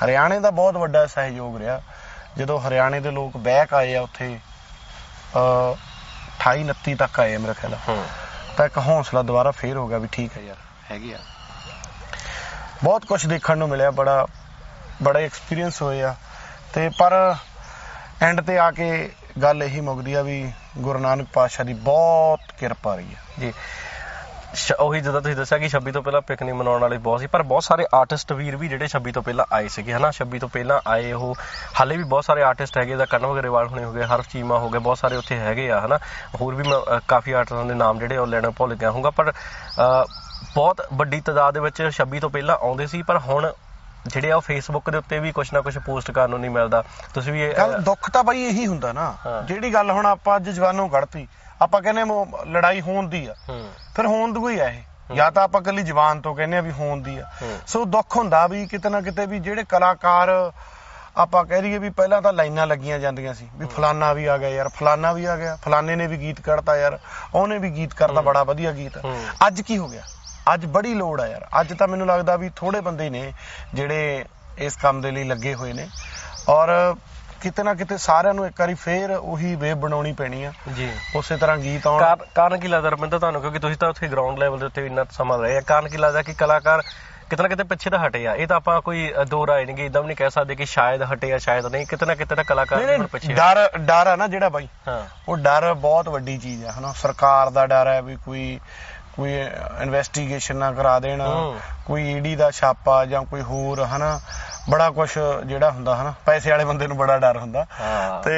[0.05, 1.81] ਹਰਿਆਣੇ ਦਾ ਬਹੁਤ ਵੱਡਾ ਸਹਿਯੋਗ ਰਿਹਾ।
[2.39, 4.39] ਜਦੋਂ ਹਰਿਆਣੇ ਦੇ ਲੋਕ ਬੈਕ ਆਏ ਆ ਉੱਥੇ
[5.37, 5.75] ਅ
[6.41, 8.05] 28 29 ਤੱਕ ਆਏ ਮੇਰੇ ਖਿਆਲ। ਹੂੰ।
[8.57, 10.57] ਤਾਂ ਇੱਕ ਹੌਸਲਾ ਦੁਬਾਰਾ ਫੇਰ ਹੋ ਗਿਆ ਵੀ ਠੀਕ ਹੈ ਯਾਰ
[10.91, 11.19] ਹੈਗੇ ਆ।
[12.85, 14.27] ਬਹੁਤ ਕੁਝ ਦੇਖਣ ਨੂੰ ਮਿਲਿਆ ਬੜਾ
[15.03, 16.15] ਬੜੇ ਐਕਸਪੀਰੀਅੰਸ ਹੋਏ ਆ।
[16.75, 17.35] ਤੇ ਪਰ
[18.23, 22.95] ਐਂਡ ਤੇ ਆ ਕੇ ਗੱਲ ਇਹੀ ਮੁੱਕਦੀ ਆ ਵੀ ਗੁਰੂ ਨਾਨਕ ਪਾਤਸ਼ਾਹ ਦੀ ਬਹੁਤ ਕਿਰਪਾ
[22.95, 23.53] ਰਹੀ ਆ। ਜੀ।
[24.55, 27.43] ਸ਼- ਉਹੀ ਜਦੋਂ ਤੁਸੀਂ ਦੱਸਿਆ ਕਿ 26 ਤੋਂ ਪਹਿਲਾਂ ਪਿਕਨਿਕ ਮਨਾਉਣ ਵਾਲੇ ਬਹੁਤ ਸੀ ਪਰ
[27.43, 30.11] ਬਹੁਤ ਸਾਰੇ ਆਰਟਿਸਟ ਵੀਰ ਵੀ ਜਿਹੜੇ 26 ਤੋਂ ਪਹਿਲਾਂ ਆਏ ਸੀਗੇ ਹਨਾ?
[30.13, 31.35] 26 ਤੋਂ ਪਹਿਲਾਂ ਆਏ ਉਹ
[31.81, 34.69] ਹਾਲੇ ਵੀ ਬਹੁਤ ਸਾਰੇ ਆਰਟਿਸਟ ਹੈਗੇ ਦਾ ਕਰਨ ਗਰੇਵਾਲ ਹੁਣੇ ਹੋ ਗਏ ਹਰਫ ਚੀਮਾ ਹੋ
[34.71, 35.99] ਗਏ ਬਹੁਤ ਸਾਰੇ ਉੱਥੇ ਹੈਗੇ ਆ ਹਨਾ?
[36.41, 39.31] ਹੋਰ ਵੀ ਮੈਂ ਅ, ਕਾਫੀ ਆਰਟਿਸਟਾਂ ਦੇ ਨਾਮ ਜਿਹੜੇ ਉਹ ਲੈਣਾ ਭੁੱਲ ਗਿਆ ਹੋਊਗਾ ਪਰ
[39.31, 40.05] ਅ,
[40.55, 43.53] ਬਹੁਤ ਵੱਡੀ ਤਾਦਾਦ ਦੇ ਵਿੱਚ 26 ਤੋਂ ਪਹਿਲਾਂ ਆਉਂਦੇ ਸੀ ਪਰ ਹੁਣ
[44.07, 46.85] ਜਿਹੜੇ ਆ ਉਹ ਫੇਸਬੁੱਕ ਦੇ ਉੱਤੇ ਵੀ ਕੁਛ ਨਾ ਕੁਛ ਪੋਸਟ ਕਰਨ ਨੂੰ ਨਹੀਂ ਮਿਲਦਾ।
[47.15, 50.37] ਤੁਸੀਂ ਵੀ ਇਹ, ਗੱਲ ਦੁੱਖ ਤਾਂ ਬਾਈ ਇਹੀ ਹੁੰਦਾ ਨਾ। ਹਾਂ। ਜਿਹੜੀ ਗੱਲ ਹੁਣ ਆਪਾਂ
[50.37, 51.29] ਅੱਜ ਜਵਾਨੋਂ ਕੱਢਤੀ
[51.63, 52.03] ਆਪਾਂ ਕਹਿੰਦੇ
[52.47, 54.83] ਲੜਾਈ ਹੋਣ ਦੀ ਆ। ਹੂੰ। ਫਿਰ ਹੋਣ ਦੀ ਕੋਈ ਆ ਇਹ।
[55.15, 58.17] ਜਾਂ ਤਾਂ ਆਪਾਂ ਕੱਲੀ ਜ਼ਬਾਨ ਤੋਂ ਕਹਿੰਦੇ ਆ ਵੀ ਹੋਣ ਦੀ ਆ। ਹੂੰ। ਸੋ ਦੁੱਖ
[58.17, 60.53] ਹੁੰਦਾ ਵੀ ਕਿਤੇ ਨਾ ਕਿਤੇ ਵੀ ਜਿਹੜੇ ਕਲਾਕਾਰ
[61.17, 64.49] ਆਪਾਂ ਕਹਿ ਦਈਏ ਵੀ ਪਹਿਲਾਂ ਤਾਂ ਲਾਈਨਾਂ ਲੱਗੀਆਂ ਜਾਂਦੀਆਂ ਸੀ। ਵੀ ਫਲਾਨਾ ਵੀ ਆ ਗਿਆ
[64.49, 66.99] ਯਾਰ ਫਲਾਨਾ ਵੀ ਆ ਗਿਆ। ਫਲਾਨੇ ਨੇ ਵੀ ਗੀਤ ਕੱਢਤਾ ਯਾਰ।
[67.35, 70.03] ਉਹਨੇ ਵੀ ਗੀਤ ਕਰਤਾ ਬੜਾ ਵਧੀਆ ਗੀਤ। ਹੂੰ। ਅੱਜ ਕੀ ਹੋ ਗਿਆ?
[70.55, 73.33] ਅੱਜ ਬੜੀ ਲੋੜ ਆ ਯਾਰ। ਅੱਜ ਤਾਂ ਮੈਨੂੰ ਲੱਗਦਾ ਵੀ ਥੋੜੇ ਬੰਦੇ ਨੇ
[73.75, 74.25] ਜਿਹੜੇ
[74.59, 75.89] ਇਸ ਕੰਮ ਦੇ ਲਈ ਲੱਗੇ ਹੋਏ ਨੇ।
[76.49, 76.95] ਔਰ
[77.41, 81.37] ਕਿਤੇ ਨਾ ਕਿਤੇ ਸਾਰਿਆਂ ਨੂੰ ਇੱਕ ਵਾਰੀ ਫੇਰ ਉਹੀ ਵੇਵ ਬਣਾਉਣੀ ਪੈਣੀ ਆ। ਜੀ। ਉਸੇ
[81.37, 83.41] ਤਰ੍ਹਾਂ ਗੀਤ ਆਉਣ। ਕਾਰ- ਕਾਰਨ ਕੀ ਲੱਗਦਾ ਰਮਿੰਦਰ ਤੁਹਾਨੂੰ?
[83.41, 86.23] ਕਿਉਂਕਿ ਤੁਸੀਂ ਤਾਂ ਉੱਥੇ ਗਰਾਊਂਡ ਲੈਵਲ ਦੇ ਉੱਤੇ ਇੰਨਾ ਸਮਾਂ ਰਹੇ ਆ। ਕਾਰਨ ਕੀ ਲੱਗਦਾ
[86.23, 86.83] ਕਿ ਕਲਾਕਾਰ
[87.31, 90.03] ਕਿਤੇ ਨਾ ਕਿਤੇ ਪਿੱਛੇ ਤਾਂ ਹਟੇ ਆ। ਇਹ ਤਾਂ ਆਪਾਂ ਕੋਈ ਦੋ ਰਾਏ ਨਹੀਂ ਇਦਾਂ
[90.03, 92.81] ਵੀ ਨਹੀਂ ਕਹਿ ਸਕਦੇ ਕਿ ਸ਼ਾਇਦ ਹਟੇ ਆ ਸ਼ਾਇਦ ਨਹੀਂ। ਕਿਤੇ ਨਾ ਕਿਤੇ ਤਾਂ ਕਲਾਕਾਰ
[92.81, 96.65] ਨਹੀਂ ਪਿੱਛੇ ਆ। ਡਰ ਡਰ ਆ ਨਾ ਜਿਹੜਾ ਬਾਈ। ਹਾਂ। ਉਹ ਡਰ ਬਹੁਤ ਵੱਡੀ ਚੀਜ਼
[96.65, 96.93] ਹੈ ਹਨਾ?
[96.93, 98.61] ਸਰਕਾਰ ਦਾ ਡਰ ਹੈ ਵੀ ਕੋਈ
[99.17, 99.33] ਕੋਈ
[99.83, 101.23] ਇਨਵੈਸਟੀਗੇਸ਼ਨ ਨਾ ਕਰਾ ਦੇਣ।
[101.87, 104.19] ਕੋਈ ਈਡੀ ਦਾ ਛਾਪਾ ਜਾਂ ਕੋਈ ਹੋਰ ਹਨਾ?
[104.71, 105.09] ਬੜਾ ਕੁਝ
[105.47, 106.15] ਜਿਹੜਾ ਹੁੰਦਾ ਹਨਾ?
[106.27, 107.67] ਪੈਸੇ ਵਾਲੇ ਬੰਦੇ ਨੂੰ ਬੜਾ ਡਰ ਹੁੰਦਾ।
[108.25, 108.35] ਤੇ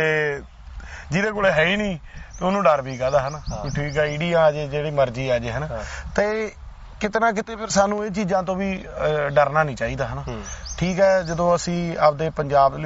[1.12, 1.98] ਜਿਹਦੇ ਕੋਲੇ ਹੈ ਹੀ ਨਹੀਂ
[2.38, 5.38] ਤੇ ਉਹਨੂੰ ਡਰ ਵੀ ਕਾਹਦਾ ਹਨਾ। ਵੀ ਠੀਕ ਆ ਈਡੀ ਆ ਜੇ ਜਿਹੜੀ ਮਰਜ਼ੀ ਆ
[5.38, 5.68] ਜੇ ਹਨਾ।
[6.16, 6.52] ਤੇ
[7.00, 8.72] ਕਿਤੇ ਨਾ ਕਿਤੇ ਫਿਰ ਸਾਨੂੰ ਇਹ ਚੀਜ਼ਾਂ ਤੋਂ ਵੀ
[9.32, 10.24] ਡਰਨਾ ਨਹੀਂ ਚਾਹੀਦਾ ਹਨਾ?
[10.78, 12.76] ਠੀਕ ਹੈ ਜਦੋਂ ਅਸੀਂ ਆਪਦੇ ਪੰਜਾਬ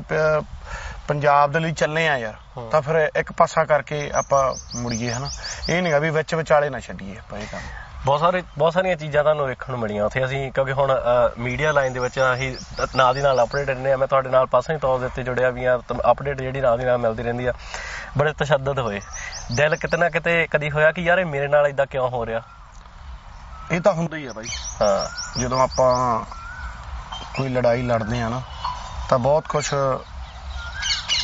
[1.11, 2.35] ਪੰਜਾਬ ਦੇ ਲਈ ਚੱਲੇ ਆ ਯਾਰ।
[2.71, 4.43] ਤਾਂ ਫਿਰ ਇੱਕ ਪਾਸਾ ਕਰਕੇ ਆਪਾਂ
[4.79, 5.31] ਮੁੜੀਏ ਹਨਾ।
[5.69, 7.61] ਇਹ ਨਹੀਂਗਾ ਵੀ ਵਿੱਚ ਵਿਚਾਲੇ ਨਾ ਛੱਡੀਏ ਆਪਾਂ ਇਹ ਕੰਮ।
[8.05, 10.93] ਬਹੁਤ ਸਾਰੇ ਬਹੁਤ ਸਾਰੀਆਂ ਚੀਜ਼ਾਂ ਤੁਹਾਨੂੰ ਵੇਖਣ ਨੂੰ ਮਿਲੀਆਂ। ਉੱਥੇ ਅਸੀਂ ਕਿਉਂਕਿ ਹੁਣ
[11.39, 12.57] ਮੀਡੀਆ ਲਾਈਨ ਦੇ ਵਿੱਚ ਅਸੀਂ
[12.97, 15.65] ਨਾਲ ਦੀ ਨਾਲ ਅਪਡੇਟ ਰਹਿੰਦੇ ਆ। ਮੈਂ ਤੁਹਾਡੇ ਨਾਲ ਪਾਸੇ ਤੌਰ ਦੇ ਉੱਤੇ ਜੁੜਿਆ ਵੀ
[15.65, 17.53] ਆ। ਅਪਡੇਟ ਜਿਹੜੀ ਨਾਲ ਦੀ ਨਾਲ ਮਿਲਦੀ ਰਹਿੰਦੀ ਆ।
[18.19, 19.01] ਬੜੇ ਤਸ਼ੱਦਦ ਹੋਏ।
[19.53, 22.41] ਦਿਲ ਕਿਤੇ ਨਾ ਕਿਤੇ ਕਦੀ ਹੋਇਆ ਕਿ ਯਾਰ ਇਹ ਮੇਰੇ ਨਾਲ ਇਦਾਂ ਕਿਉਂ ਹੋ ਰਿਹਾ?
[23.71, 24.47] ਇਹ ਤਾਂ ਹੁੰਦਾ ਹੀ ਆ ਬਾਈ।
[24.83, 26.21] ਹਾਂ। ਜਦੋਂ ਆਪਾਂ
[27.37, 28.41] ਕੋਈ ਲੜਾਈ ਲੜਦੇ ਆ ਨਾ
[29.11, 29.75] ਤਾਂ ਬਹੁਤ ਕੁਝ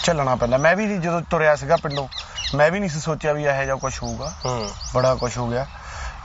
[0.06, 2.08] ਝੱਲਣਾ ਪੈਂਦਾ। ਮੈਂ ਵੀ ਜਦੋਂ ਤੁਰਿਆ ਸੀਗਾ ਪਿੰਡੋਂ
[2.54, 5.66] ਮੈਂ ਵੀ ਨਹੀਂ ਸੀ ਸੋਚਿਆ ਵੀ ਇਹੋ ਜਿਹਾ ਕੁਝ ਹੋਊਗਾ। ਹੂੰ। ਬੜਾ ਕੁਝ ਹੋ ਗਿਆ।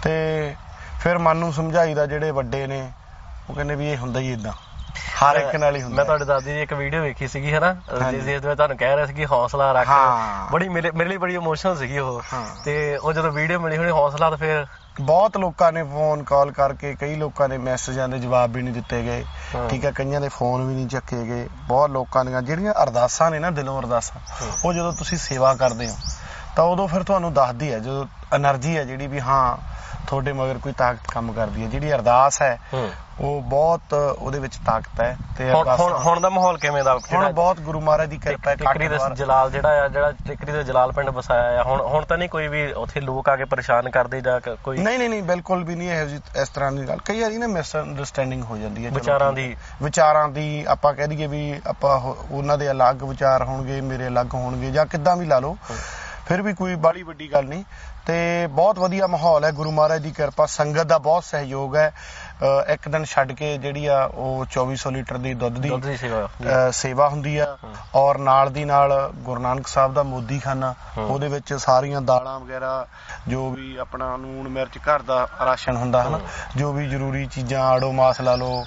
[0.03, 0.11] ਤੇ
[1.03, 2.91] ਫਿਰ ਮਨ ਨੂੰ ਸਮਝਾਈਦਾ ਜਿਹੜੇ ਵੱਡੇ ਨੇ
[3.49, 4.53] ਉਹ ਕਹਿੰਦੇ ਵੀ ਇਹ ਹੁੰਦਾ ਹੀ ਇਦਾਂ
[5.23, 7.73] ਹਰ ਇੱਕ ਨਾਲ ਹੀ ਹੁੰਦਾ ਮੈਂ ਤੁਹਾਡੇ ਦਾਦੀ ਦੀ ਇੱਕ ਵੀਡੀਓ ਵੇਖੀ ਸੀਗੀ ਹੈਨਾ?
[8.11, 9.87] ਜਿਸ ਦੇ ਵਿੱਚ ਤੁਹਾਨੂੰ ਕਹਿ ਰਿਹਾ ਸੀ ਕਿ ਹੌਸਲਾ ਰੱਖ
[10.51, 12.21] ਬੜੀ ਮੇਰੇ ਲਈ ਬੜੀ ਇਮੋਸ਼ਨਲ ਸੀਗੀ ਉਹ।
[12.65, 14.65] ਤੇ ਉਹ ਜਦੋਂ ਵੀਡੀਓ ਮਿਲੀ ਹੋਣੀ ਹੌਸਲਾ ਤਾਂ ਫਿਰ
[15.01, 19.01] ਬਹੁਤ ਲੋਕਾਂ ਨੇ ਫੋਨ ਕਾਲ ਕਰਕੇ ਕਈ ਲੋਕਾਂ ਨੇ ਮੈਸੇਜਾਂ ਦੇ ਜਵਾਬ ਵੀ ਨਹੀਂ ਦਿੱਤੇ
[19.03, 19.23] ਗਏ।
[19.69, 23.39] ਠੀਕ ਹੈ ਕਈਆਂ ਦੇ ਫੋਨ ਵੀ ਨਹੀਂ ਚੱਕੇ ਗਏ। ਬਹੁਤ ਲੋਕਾਂ ਦੀਆਂ ਜਿਹੜੀਆਂ ਅਰਦਾਸਾਂ ਨੇ
[23.39, 24.21] ਨਾ ਦਿਲੋਂ ਅਰਦਾਸਾਂ
[24.65, 25.95] ਉਹ ਜਦੋਂ ਤੁਸੀਂ ਸੇਵਾ ਕਰਦੇ ਹੋ
[26.55, 29.57] ਤਾਂ ਉਦੋਂ ਫਿਰ ਤੁਹਾਨੂੰ ਦੱਸਦੀ ਹੈ ਜਦੋਂ એનર્ਜੀ ਹੈ ਜਿਹੜੀ ਵੀ ਹਾਂ
[30.07, 32.57] ਤੁਹਾਡੇ ਮਗਰ ਕੋਈ ਤਾਕਤ ਕੰਮ ਕਰਦੀ ਹੈ ਜਿਹੜੀ ਅਰਦਾਸ ਹੈ।
[33.21, 36.99] ਉਹ ਬਹੁਤ ਉਹਦੇ ਵਿੱਚ ਤਾਕਤ ਹੈ ਤੇ ਹੁਣ ਹੁਣ ਦਾ ਮਾਹੌਲ ਕਿਵੇਂ ਦਾ?
[37.13, 40.63] ਹੁਣ ਬਹੁਤ ਗੁਰੂ ਮਹਾਰਾਜ ਦੀ ਕਿਰਪਾ ਹੈ ਟਿਕਰੀ ਦੇ ਜਲਾਲ ਜਿਹੜਾ ਆ ਜਿਹੜਾ ਟਿਕਰੀ ਦੇ
[40.63, 43.89] ਜਲਾਲ ਪਿੰਡ ਵਸਾਇਆ ਆ ਹੁਣ ਹੁਣ ਤਾਂ ਨਹੀਂ ਕੋਈ ਵੀ ਉੱਥੇ ਲੋਕ ਆ ਕੇ ਪਰੇਸ਼ਾਨ
[43.89, 46.97] ਕਰਦੇ ਜਾਂ ਕੋਈ ਨਹੀਂ ਨਹੀਂ ਨਹੀਂ ਬਿਲਕੁਲ ਵੀ ਨਹੀਂ ਇਹੋ ਜਿਹੀ ਇਸ ਤਰ੍ਹਾਂ ਦੀ ਗੱਲ।
[47.05, 51.27] ਕਈ ਵਾਰੀ ਨਾ ਮਿਸ ਅੰਡਰਸਟੈਂਡਿੰਗ ਹੋ ਜਾਂਦੀ ਹੈ ਵਿਚਾਰਾਂ ਦੀ। ਵਿਚਾਰਾਂ ਦੀ ਆਪਾਂ ਕਹਿ ਦਈਏ
[51.27, 55.39] ਵੀ ਆਪਾਂ ਉਹ- ਉਹਨਾਂ ਦੇ ਅਲੱਗ ਵਿਚਾਰ ਹੋਣਗੇ ਮੇਰੇ ਅਲੱਗ ਹੋਣਗੇ ਜਾਂ ਕਿੱਦਾਂ ਵੀ ਲਾ
[55.39, 55.57] ਲਓ।
[56.27, 57.63] ਫਿਰ ਵੀ ਕੋਈ ਬਾਲੀ ਵੱਡੀ ਗੱਲ ਨਹੀਂ।
[58.07, 61.93] ਤੇ ਬਹੁਤ ਵਧੀਆ ਮਾਹੌਲ ਹੈ ਗੁਰੂ ਮਹਾਰਾਜ ਦੀ ਕਿਰਪਾ ਸੰਗਤ ਦਾ ਬਹੁਤ ਸਹਿਯੋਗ ਹੈ।
[62.73, 65.69] ਇੱਕ ਦਿਨ ਛੱਡ ਕੇ ਜਿਹੜੀ ਆ ਉਹ 2400 ਲੀਟਰ ਦੀ ਦੁੱਧ ਦੀ
[66.71, 67.57] ਸੇਵਾ ਹੁੰਦੀ ਆ।
[67.95, 72.39] ਔਰ ਨਾਲ ਦੀ ਨਾਲ ਗੁਰੂ ਨਾਨਕ ਸਾਹਿਬ ਦਾ ਮੋਦੀ ਖਾਨਾ ਹਮ। ਉਹਦੇ ਵਿੱਚ ਸਾਰੀਆਂ ਦਾਲਾਂ
[72.39, 72.87] ਵਗੈਰਾ
[73.27, 76.19] ਜੋ ਵੀ ਆਪਣਾ ਨੂਣ ਮਿਰਚ ਘਰ ਦਾ ਰਾਸ਼ਨ ਹੁੰਦਾ ਹਨਾ।
[76.55, 78.63] ਜੋ ਵੀ ਜ਼ਰੂਰੀ ਚੀਜ਼ਾਂ ਆੜੋ ਮਾਸ ਲਾ ਲਓ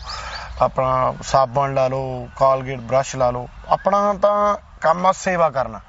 [0.62, 5.81] ਆਪਣਾ ਸਾਬਣ ਲਾ ਲਓ ਕਾਲਗੇਟ ਬ੍ਰਸ਼ ਲਾ ਲਓ ਆਪਣਾ ਤਾਂ ਕੰਮ ਆ ਸੇਵਾ ਕਰਨਾ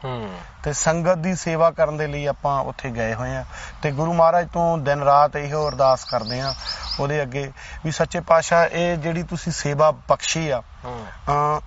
[0.64, 3.44] ਤੇ ਸੰਗਤ ਦੀ ਸੇਵਾ ਕਰਨ ਦੇ ਲਈ ਆਪਾਂ ਉੱਥੇ ਗਏ ਹੋਏ ਆ
[3.82, 6.54] ਤੇ ਗੁਰੂ ਮਹਾਰਾਜ ਤੋਂ ਦਿਨ ਰਾਤ ਇਹੋ ਅਰਦਾਸ ਕਰਦੇ ਆ
[7.00, 7.52] ਉਹਦੇ ਅੱਗੇ
[7.86, 11.62] ਵੀ ਸੱਚੇ ਪਾਤਸ਼ਾਹ ਇਹ ਜਿਹੜੀ ਤੁਸੀਂ ਸੇਵਾ ਬਖਸ਼ੀ ਆ ਹੂੰ।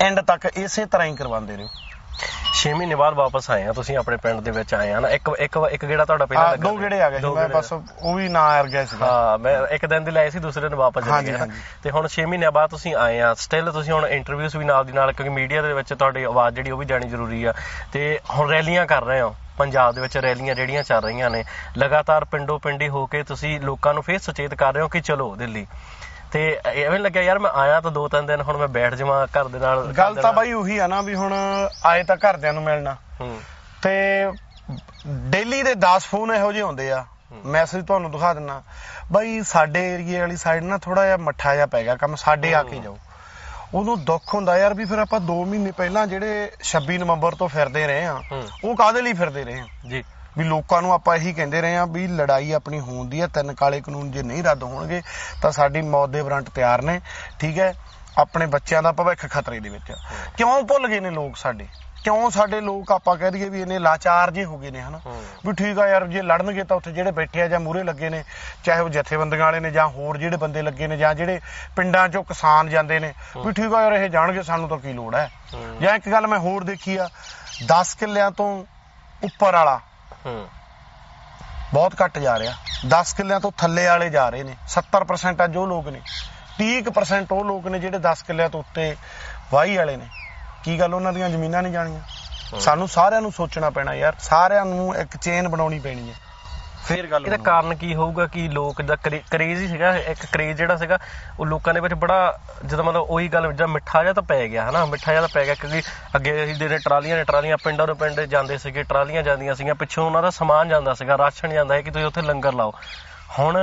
[0.00, 1.68] ਐਂਡ ਤੱਕ ਇਸੇ ਤਰ੍ਹਾਂ ਹੀ ਕਰਵਾਉਂਦੇ ਰਹੋ।
[2.58, 5.30] 6 ਮਹੀਨੇ ਬਾਅਦ ਵਾਪਸ ਆਏ ਆ ਤੁਸੀਂ ਆਪਣੇ ਪਿੰਡ ਦੇ ਵਿੱਚ ਆਏ ਆ ਨਾ। ਇੱਕ
[5.38, 8.14] ਇੱਕ ਇੱਕ ਗੇੜਾ ਤੁਹਾਡਾ ਪਹਿਲਾਂ ਲੱਗਾ ਦੋ ਸੀ। ਗੇੜੇ ਆ ਗਏ ਸੀ ਮੈਂ। ਬਸ ਉਹ
[8.14, 11.04] ਵੀ ਨਾ ਆ ਗਿਆ ਸੀਗਾ। ਹਾਂ ਮੈਂ ਇੱਕ ਦਿਨ ਦੇ ਲਏ ਸੀ ਦੂਸਰੇ ਦਿਨ ਵਾਪਸ
[11.04, 11.32] ਚਲੇ ਹਾਂਜੀ।
[11.82, 14.92] ਤੇ ਹੁਣ 6 ਮਹੀਨਿਆਂ ਬਾਅਦ ਤੁਸੀਂ ਆਏ ਆ। ਸਟਿਲ ਤੁਸੀਂ ਹੁਣ ਇੰਟਰਵਿਊਸ ਵੀ ਨਾਲ ਦੀ
[14.92, 17.54] ਨਾਲ ਕਿਉਂਕਿ ਮੀਡੀਆ ਦੇ ਵਿੱਚ ਤੁਹਾਡੀ ਆਵਾਜ਼ ਜਿਹੜੀ ਉਹ ਵੀ ਜਾਣੀ ਜ਼ਰੂਰੀ ਆ।
[17.92, 21.44] ਤੇ ਹੁਣ ਰੈਲੀਆਂ ਕਰ ਰਹੇ ਹੋ ਪੰਜਾਬ ਦੇ ਵਿੱਚ ਰੈਲੀਆਂ ਜਿਹੜੀਆਂ ਚੱਲ ਰਹੀਆਂ ਨੇ।
[21.78, 25.36] ਲਗਾਤਾਰ ਪਿੰਡੋ ਪਿੰਡੀ ਹੋ ਕੇ ਤੁਸੀਂ ਲੋਕਾਂ ਨੂੰ ਫੇਰ ਸੁਚੇਤ ਕਰ ਰਹੇ ਹੋ ਕਿ ਚਲੋ
[25.36, 25.66] ਦਿੱਲੀ।
[26.34, 29.48] ਤੇ ਐਵੇਂ ਲੱਗਿਆ ਯਾਰ ਮੈਂ ਆਇਆ ਤਾਂ ਦੋ ਤਿੰਨ ਦਿਨ ਹੁਣ ਮੈਂ ਬੈਠ ਜਾਵਾਂ ਘਰ
[29.48, 31.34] ਦੇ ਨਾਲ ਗੱਲ ਤਾਂ ਬਾਈ ਉਹੀ ਆ ਨਾ ਵੀ ਹੁਣ
[31.84, 33.40] ਆਏ ਤਾਂ ਘਰਦਿਆਂ ਨੂੰ ਮਿਲਣਾ। ਹੂੰ।
[33.82, 33.92] ਤੇ
[35.06, 37.04] ਡੇਲੀ ਦੇ 10 ਫੋਨ ਇਹੋ ਜਿਹੇ ਹੁੰਦੇ ਆ।
[37.44, 38.62] ਮੈਸੇਜ ਤੁਹਾਨੂੰ ਦਿਖਾ ਦਿੰਨਾ।
[39.12, 42.62] ਬਾਈ ਸਾਡੇ ਏਰੀਏ ਵਾਲੀ ਸਾਈਡ ਨਾ ਥੋੜਾ ਜਿਹਾ ਮੱਠਾ ਜਿਹਾ ਪੈ ਗਿਆ ਕੰਮ ਸਾਡੇ ਆ
[42.62, 42.98] ਕੇ। ਜਾਓ।
[43.74, 47.86] ਉਦੋਂ ਦੁੱਖ ਹੁੰਦਾ ਯਾਰ ਵੀ ਫਿਰ ਆਪਾਂ 2 ਮਹੀਨੇ ਪਹਿਲਾਂ ਜਿਹੜੇ 26 ਨਵੰਬਰ ਤੋਂ ਫਿਰਦੇ
[47.86, 48.20] ਰਹੇ ਆ
[48.64, 49.66] ਉਹ ਕਾਹਦੇ ਲਈ ਫਿਰਦੇ ਰਹੇ ਆ?
[49.88, 50.04] ਜੀ।
[50.38, 53.52] ਵੀ ਲੋਕਾਂ ਨੂੰ ਆਪਾਂ ਇਹੀ ਕਹਿੰਦੇ ਰਹੇ ਆ ਵੀ ਲੜਾਈ ਆਪਣੀ ਹੋਣ ਦੀ ਹੈ ਤਿੰਨ
[53.54, 55.02] ਕਾਲੇ ਕਾਨੂੰਨ ਜੇ ਨਹੀਂ ਰੱਦ ਹੋਣਗੇ
[55.42, 57.00] ਤਾਂ ਸਾਡੀ ਮੌਤ ਦੇ ਵਾਰੰਟ ਤਿਆਰ ਨੇ
[57.40, 57.72] ਠੀਕ ਹੈ?
[58.18, 59.94] ਆਪਣੇ ਬੱਚਿਆਂ ਦਾ ਭਵਿੱਖ ਖਤਰੇ ਦੇ ਵਿੱਚ ਆ।
[60.36, 61.66] ਕਿਉਂ ਭੁੱਲ ਗਏ ਨੇ ਲੋਕ ਸਾਡੇ?
[62.04, 65.00] ਕਿਉਂ ਸਾਡੇ ਲੋਕ ਆਪਾਂ ਕਹਿ ਦਈਏ ਵੀ ਇਹਨੇ ਲਾਚਾਰ ਜੇ ਹੋ ਗਏ ਨੇ ਹਨਾ?
[65.46, 68.22] ਵੀ ਠੀਕ ਆ ਯਾਰ ਜੇ ਲੜਨਗੇ ਤਾਂ ਉੱਥੇ ਜਿਹੜੇ ਬੈਠੇ ਆ ਜਾਂ ਮੂਰੇ ਲੱਗੇ ਨੇ
[68.64, 71.40] ਚਾਹੇ ਉਹ ਜਥੇਬੰਦੀਆਂ ਵਾਲੇ ਨੇ ਜਾਂ ਹੋਰ ਜਿਹੜੇ ਬੰਦੇ ਲੱਗੇ ਨੇ ਜਾਂ ਜਿਹੜੇ
[71.76, 75.14] ਪਿੰਡਾਂ 'ਚੋਂ ਕਿਸਾਨ ਜਾਂਦੇ ਨੇ ਵੀ ਠੀਕ ਆ ਯਾਰ ਇਹ ਜਾਣਗੇ ਸਾਨੂੰ ਤਾਂ ਕੀ ਲੋੜ
[75.14, 75.76] ਹੂੰ?
[75.80, 77.08] ਜਾਂ ਇੱਕ ਗੱਲ ਮੈਂ ਹੋਰ ਦੇਖੀ ਆ
[77.72, 78.48] 10 ਕਿੱਲਿਆਂ ਤੋਂ
[79.22, 79.80] ਉੱਪਰ ਵਾਲਾ
[80.26, 80.48] ਹੂੰ।
[81.74, 82.54] ਬਹੁਤ ਘੱਟ ਜਾ ਰਿਹਾ।
[82.88, 86.00] 10 ਕਿੱਲਿਆਂ ਤੋਂ ਥੱਲੇ ਵਾਲੇ ਜਾ ਰਹੇ ਨੇ। 70% ਅੱਜ ਉਹ ਲੋਕ ਨੇ।
[86.58, 88.96] 30% ਉਹ ਲੋਕ ਨੇ ਜਿਹੜੇ 10 ਕਿੱਲਿਆਂ ਤੋਂ ਉੱਤੇ
[89.52, 90.06] ਵਾਹੀ ਵਾਲੇ ਨੇ।
[90.64, 92.00] ਕੀ ਗੱਲ ਉਹਨਾਂ ਦੀਆਂ ਜ਼ਮੀਨਾਂ ਨਹੀਂ ਜਾਣੀਆਂ?
[92.60, 96.14] ਸਾਨੂੰ ਸਾਰਿਆਂ ਨੂੰ ਸੋਚਣਾ ਪੈਣਾ ਯਾਰ। ਸਾਰਿਆਂ ਨੂੰ ਇੱਕ ਚੇਨ ਬਣਾਉਣੀ ਪੈਣੀ ਹੈ।
[96.86, 98.96] ਫੇਰ ਗੱਲ ਇਹਦਾ। ਕਾਰਨ ਕੀ ਹੋਊਗਾ ਕਿ ਲੋਕ ਦਾ
[99.30, 100.98] ਕਰੇਜ਼ ਹੀ ਸੀਗਾ ਇੱਕ ਕਰੇਜ਼ ਜਿਹੜਾ ਸੀਗਾ
[101.40, 104.68] ਉਹ ਲੋਕਾਂ ਦੇ ਵਿੱਚ ਬੜਾ ਜਦੋਂ ਮਤਲਬ ਉਹੀ ਗੱਲ ਜਿਹੜਾ ਮਿੱਠਾ ਜਿਹਾ ਤਾਂ ਪੈ ਗਿਆ
[104.70, 104.84] ਹਨਾ?
[104.84, 105.82] ਮਿੱਠਾ ਜਿਹਾ ਤਾਂ ਪੈ ਗਿਆ ਕਿਉਂਕਿ
[106.16, 110.06] ਅੱਗੇ ਅਸੀਂ ਜਿਹੜੇ ਟਰਾਲੀਆਂ ਨੇ ਟਰਾਲੀਆਂ ਪਿੰਡਾਂ ਤੋਂ ਪਿੰਡ ਜਾਂਦੇ ਸੀਗੇ ਟਰਾਲੀਆਂ ਜਾਂਦੀਆਂ ਸੀਗੀਆਂ ਪਿੱਛੋਂ
[110.06, 112.72] ਉਹਨਾਂ ਦਾ ਸਮਾਨ ਜਾਂਦਾ ਸੀਗਾ ਰਾਸ਼ਨ ਜਾਂਦਾ ਹੈ ਕਿ ਤੁਸੀਂ ਉੱਥੇ ਲੰਗਰ ਲਾਓ।
[113.38, 113.58] ਹੁਣ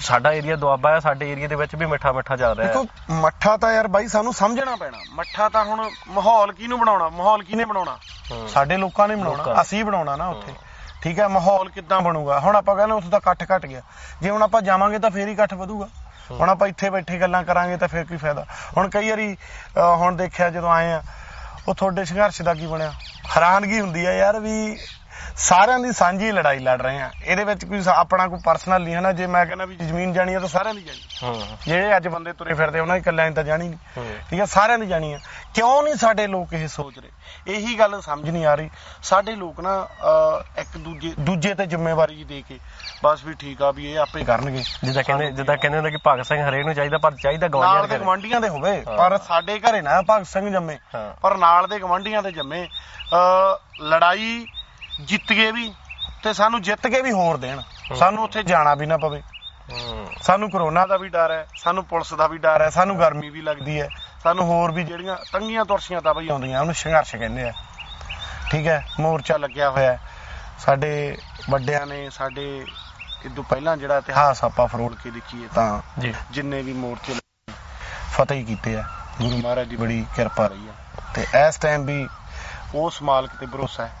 [0.00, 3.14] ਸਾਡਾ ਏਰੀਆ ਦੁਆਬਾ ਹੈ ਸਾਡੇ ਏਰੀਆ ਦੇ ਵਿੱਚ ਵੀ ਮਿੱਠਾ ਮਿੱਠਾ ਚੱਲ ਰਿਹਾ। ਹੈ ਦੇਖੋ
[3.14, 7.08] ਮੱਠਾ ਤਾਂ ਯਾਰ ਬਾਈ ਸਾਨੂੰ ਸਮਝਣਾ ਪੈਣਾ। ਮੱਠਾ ਤਾਂ ਹੁਣ ਮਾਹੌਲ ਕਿਹਨੂੰ ਬਣਾਉਣਾ?
[7.08, 7.96] ਮਾਹੌਲ ਕਿਹਨੇ ਬਣਾਉਣਾ।
[8.48, 10.52] ਸਾਡੇ ਲੋਕਾਂ ਨੇ ਬਣਾਉਣਾ। ਅਸੀਂ ਬਣਾਉਣਾ ਨਾ ਉੱਥੇ।
[11.06, 12.38] ਠੀਕ ਹੈ ਮਾਹੌਲ ਕਿੱਦਾਂ ਬਣੂਗਾ?
[12.40, 13.80] ਹੁਣ ਆਪਾਂ ਕਹਿੰਦੇ ਉੱਥੇ ਤਾਂ ਇਕੱਠ ਘਟ ਗਿਆ।
[14.22, 15.88] ਜੇ ਹੁਣ ਆਪਾਂ ਜਾਵਾਂਗੇ ਤਾਂ ਫੇਰ ਹੀ ਇਕੱਠ ਵਧੂਗਾ।
[16.30, 18.44] ਹੁਣ ਆਪਾਂ ਇੱਥੇ ਬੈਠੇ ਗੱਲਾਂ ਕਰਾਂਗੇ ਤਾਂ ਫੇਰ ਕੀ ਫਾਇਦਾ।
[18.76, 19.36] ਹੁਣ ਕਈ ਵਾਰੀ
[19.76, 21.02] ਹੁਣ ਦੇਖਿਆ ਜਦੋਂ ਆਏ ਆ
[21.68, 22.92] ਉਹ ਤੁਹਾਡੇ ਸੰਘਰਸ਼ ਦਾ ਕੀ ਬਣਿਆ?
[23.36, 24.56] ਹੈਰਾਨਗੀ ਹੁੰਦੀ ਆ ਯਾਰ ਵੀ
[25.36, 29.00] ਸਾਰਿਆਂ ਦੀ ਸਾਂਝੀ ਲੜਾਈ ਲੜ ਰਹੇ ਆ ਇਹਦੇ ਵਿੱਚ ਕੋਈ ਆਪਣਾ ਕੋਈ ਪਰਸਨਲ ਨਹੀਂ ਹੈ
[29.00, 32.08] ਨਾ। ਜੇ ਮੈਂ ਕਹਿੰਦਾ ਵੀ ਜ਼ਮੀਨ ਜਾਣੀ ਆ ਤਾਂ ਸਾਰਿਆਂ ਦੀ ਜਾਣੀ ਹੂੰ। ਜਿਹੜੇ ਅੱਜ
[32.08, 35.12] ਬੰਦੇ ਤੁਰੇ ਫਿਰਦੇ ਉਹਨਾਂ ਦੀ ਇਕੱਲਿਆਂ ਦੀ ਤਾਂ ਜਾਣੀ ਨਹੀਂ। ਠੀਕ ਹੈ ਸਾਰਿਆਂ ਦੀ ਜਾਣੀ
[35.12, 35.18] ਆ
[35.54, 37.10] ਕਿਉਂ ਨਹੀਂ ਸਾਡੇ ਲੋਕ ਇਹ ਸੋਚ ਰਹੇ?
[37.48, 38.70] ਇਹੀ ਗੱਲ ਸਮਝ ਨਹੀਂ ਆ ਰਹੀ।
[39.02, 39.74] ਸਾਡੇ ਲੋਕ ਨਾ
[40.58, 42.58] ਇੱਕ ਦੂਜੇ ਦੂਜੇ ਤੇ ਜ਼ਿੰਮੇਵਾਰੀ ਦੇ ਕੇ
[43.04, 46.26] ਬਸ ਵੀ ਠੀਕ ਆ ਵੀ ਇਹ ਆਪੇ ਕਰਨਗੇ। ਜਿੱਦਾਂ ਕਹਿੰਦੇ ਜਿੱਦਾਂ ਕਹਿੰਦੇ ਹੁੰਦੇ ਕਿ ਭਗਤ
[46.26, 49.80] ਸਿੰਘ ਹਰੇਕ ਨੂੰ ਚਾਹੀਦਾ ਪਰ ਚਾਹੀਦਾ ਗਵਾਂਢੀਆਂ ਦੇ ਦੇ ਗਵੰਡੀਆਂ ਦੇ ਹੋਵੇ। ਪਰ ਸਾਡੇ ਘਰੇ
[49.82, 50.78] ਨਾ ਭਗਤ ਸਿੰਘ ਜੰਮੇ।
[51.22, 52.66] ਪਰ ਨਾਲ ਦੇ ਗਵੰਡੀਆਂ ਦੇ ਜੰਮੇ।
[53.82, 54.46] ਲੜਾਈ
[55.00, 55.72] ਜਿੱਤ ਗਏ ਵੀ
[56.22, 57.60] ਤੇ ਸਾਨੂੰ ਜਿੱਤ ਕੇ ਵੀ ਹੋਰ ਦੇਣ।
[57.98, 59.22] ਸਾਨੂੰ ਉੱਥੇ ਜਾਣਾ ਵੀ ਨਾ ਪਵੇ।
[60.22, 63.42] ਸਾਨੂੰ ਕਰੋਨਾ ਦਾ ਵੀ ਡਰ ਹੈ ਸਾਨੂੰ ਪੁਲਿਸ ਦਾ ਵੀ ਡਰ ਹੈ ਸਾਨੂੰ ਗਰਮੀ ਵੀ
[63.42, 63.88] ਲੱਗਦੀ ਹੈ।
[64.22, 67.52] ਸਾਨੂੰ ਹੋਰ ਵੀ ਜਿਹੜੀਆਂ ਤੰਗੀਆਂ ਤੁਰਸੀਆਂ ਤਾਂ ਬਈ ਆਉਂਦੀਆਂ ਉਹਨੂੰ ਸੰਘਰਸ਼ ਕਹਿੰਦੇ ਆ।
[68.50, 70.00] ਠੀਕ ਹੈ ਮੋਰਚਾ ਲੱਗਿਆ ਹੋਇਆ ਹੈ।
[70.58, 71.18] ਸਾਡੇ
[71.50, 72.64] ਵੱਡਿਆਂ ਨੇ ਸਾਡੇ
[73.24, 75.80] ਇਦੋਂ ਪਹਿਲਾਂ ਜਿਹੜਾ ਇਤਿਹਾਸ ਆਪਾਂ ਫਰੋਲ ਕੇ ਦੇਖੀਏ ਤਾਂ
[76.32, 77.14] ਜਿੰਨੇ ਵੀ ਮੋਰਚੇ
[78.12, 78.84] ਫਤਿਹ ਕੀਤੇ ਆ
[79.20, 80.72] ਗੁਰੂ ਮਹਾਰਾਜ ਦੀ ਬੜੀ ਕਿਰਪਾ ਰਹੀ ਆ
[81.14, 82.06] ਤੇ ਇਸ ਟਾਈਮ ਵੀ
[82.74, 83.92] ਉਸ ਮਾਲਕ ਤੇ ਭਰੋਸਾ ਹੈ।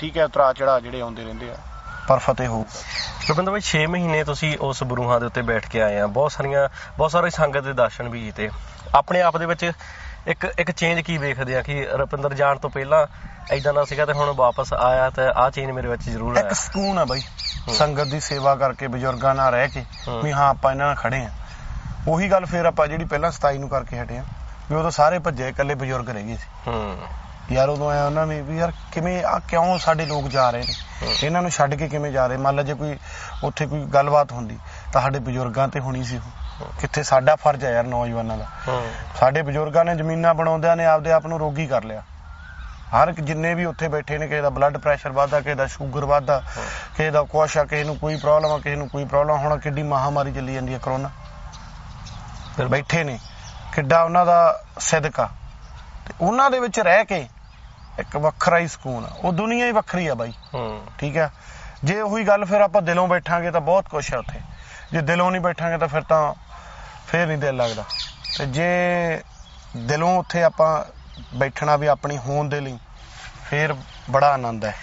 [0.00, 1.54] ਠੀਕ ਹੈ ਉਤਰਾ ਚੜਾ ਜਿਹੜੇ ਆਉਂਦੇ ਰਹਿੰਦੇ ਆ।
[2.08, 2.80] ਪਰ ਫਤਿਹ ਹੋਊਗਾ
[3.28, 6.68] ਰੁਪਿੰਦਰ ਭਾਈ 6 ਮਹੀਨੇ ਤੁਸੀਂ ਉਸ ਬਰੂਹਾਂ ਦੇ ਉੱਤੇ ਬੈਠ ਕੇ ਆਏ ਆ। ਬਹੁਤ ਸਾਰੀਆਂ
[6.98, 8.50] ਬਹੁਤ ਸਾਰੀ ਸੰਗਤ ਦੇ ਦਰਸ਼ਨ ਵੀ ਕੀਤੇ।
[8.94, 9.72] ਆਪਣੇ ਆਪ ਦੇ ਵਿੱਚ
[10.26, 13.06] ਇੱਕ ਇੱਕ ਚੇਂਜ ਕੀ ਵੇਖਦੇ ਆ ਕਿ ਰੁਪਿੰਦਰ ਜਾਣ ਤੋਂ ਪਹਿਲਾਂ
[13.50, 16.52] ਐਦਾਂ ਦਾ ਸੀਗਾ ਤੇ ਹੁਣ ਵਾਪਸ ਆਇਆ ਤੇ ਆਹ ਚੇਂਜ ਮੇਰੇ ਵਿੱਚ ਜ਼ਰੂਰ ਇੱਕ ਆਇਆ
[16.54, 17.20] ਸਕੂਨ ਆ ਬਾਈ।
[17.74, 21.18] ਸੰਗਤ ਦੀ ਸੇਵਾ ਕਰਕੇ ਬਜ਼ੁਰਗਾਂ ਨਾਲ ਰਹਿ ਕੇ ਹੂੰ। ਵੀ ਹਾਂ ਆਪਾਂ ਇਹਨਾਂ ਨਾਲ ਖੜੇ
[21.18, 21.30] ਆ।
[22.08, 24.24] ਉਹੀ ਗੱਲ ਫੇਰ ਆਪਾਂ ਜਿਹੜੀ ਪਹਿਲਾਂ 27 ਨੂੰ ਕਰਕੇ ਹਟੇ ਆ
[24.70, 26.98] ਵੀ ਉਦੋਂ ਸਾਰੇ ਭੱਜੇ ਇਕੱਲੇ ਬਜ਼ੁਰਗ ਰਹਿ ਗਏ ਸੀ। ਹੂੰ।
[27.52, 30.74] ਯਾਰ ਉਦੋਂ ਆਇਆ ਉਹਨਾਂ ਨੇ ਵੀ ਯਾਰ ਕਿਵੇਂ ਆ ਕਿਉਂ ਸਾਡੇ ਲੋਕ ਜਾ ਰਹੇ ਨੇ।
[31.22, 32.36] ਇਹਨਾਂ ਨੂੰ ਛੱਡ ਕੇ ਕਿਵੇਂ ਜਾ ਰਹੇ?
[32.36, 32.96] ਮੰਨ ਲਾ ਜੇ ਕੋਈ
[33.44, 34.58] ਉੱਥੇ ਕੋਈ ਗੱਲਬਾਤ ਹੁੰਦੀ
[34.92, 36.20] ਤਾਂ ਸਾਡੇ ਬਜ਼ੁਰਗਾਂ ਤੇ ਹੋਣੀ ਸੀ
[36.80, 38.46] ਕਿੱਥੇ ਸਾਡਾ ਫਰਜ਼ ਹੈ ਯਾਰ ਨੌਜਵਾਨਾਂ ਦਾ।
[39.20, 42.02] ਸਾਡੇ ਬਜ਼ੁਰਗਾਂ ਨੇ ਜ਼ਮੀਨਾਂ ਬਣਾਉਂਦਿਆਂ ਨੇ ਆਪਦੇ ਆਪ ਨੂੰ ਰੋਗੀ ਕਰ ਲਿਆ।
[42.94, 46.04] ਹਰ ਇੱਕ ਜਿੰਨੇ ਵੀ ਉੱਥੇ ਬੈਠੇ ਨੇ ਕਿਸੇ ਦਾ ਬਲੱਡ ਪ੍ਰੈਸ਼ਰ ਵੱਧਦਾ ਕਿਸੇ ਦਾ ਸ਼ੂਗਰ
[46.04, 46.42] ਵੱਧਦਾ
[46.96, 49.82] ਕਿਸੇ ਦਾ ਕੁਛ ਆ ਕਿਸੇ ਨੂੰ ਕੋਈ ਪ੍ਰੋਬਲਮ ਆ ਕਿਸੇ ਨੂੰ ਕੋਈ ਪ੍ਰੋਬਲਮ ਹੁਣ ਕਿੱਡੀ
[49.82, 51.10] ਮਹਾਮਾਰੀ ਚੱਲੀ ਜਾਂਦੀ ਹੈ ਕਰੋਨਾ
[52.56, 53.18] ਫਿਰ ਬੈਠੇ ਨੇ।
[53.72, 54.38] ਕਿੱਡਾ ਉਹਨਾਂ ਦਾ
[54.80, 55.28] ਸਿਦਕਾ।
[56.20, 57.26] ਉਹਨਾਂ ਦੇ ਵਿੱਚ ਰਹਿ ਕੇ
[57.98, 61.32] ਇੱਕ ਵੱਖਰਾ ਹੀ ਸਕੂਨ ਆ। ਉਹ ਦੁਨੀਆ ਹੀ ਵੱਖਰੀ ਆ ਬਾਈ। ਹੂੰ। ਠੀਕ ਹੈ
[61.84, 64.40] ਜੇ ਉਹੀ ਗੱਲ ਫਿਰ ਆਪਾਂ ਦਿਲੋਂ ਬੈਠਾਂਗੇ ਤਾਂ ਬਹੁਤ ਕੁਝ ਹੈ ਉੱਥੇ।
[64.92, 66.34] ਜੇ ਦਿਲੋਂ ਨਹੀਂ ਬੈਠਾਂਗੇ ਤਾਂ ਫਿਰ ਤਾਂ
[67.06, 67.84] ਫਿਰ ਨਹੀਂ ਦਿਲ ਲੱਗਦਾ।
[68.38, 68.68] ਤੇ ਜੇ
[69.76, 70.84] ਦਿਲੋਂ ਉੱਥੇ ਆਪਾਂ
[71.34, 72.78] ਬੈਠਣਾ ਵੀ ਆਪਣੀ ਹੋਂਦ ਦੇ ਲਈ
[73.50, 73.74] ਫਿਰ
[74.10, 74.74] ਬੜਾ ਆਨੰਦ ਹੈ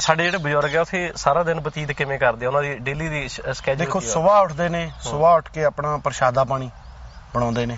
[0.00, 2.48] ਸਾਡੇ ਜਿਹੜੇ ਬਜ਼ੁਰਗ ਆ ਉਥੇ ਸਾਰਾ ਦਿਨ ਬਤੀਤ ਕਿਵੇਂ ਕਰਦੇ ਆ?
[2.48, 6.70] ਉਹਨਾਂ ਦੀ ਡੇਲੀ ਦੀ ਸਕੇਜੂਲ ਦੇਖੋ ਸਵੇਰ ਉੱਠਦੇ ਨੇ ਸਵੇਰ ਉੱਠ ਕੇ ਆਪਣਾ ਪ੍ਰਸ਼ਾਦਾ ਪਾਣੀ।
[7.34, 7.76] ਬਣਾਉਂਦੇ ਨੇ।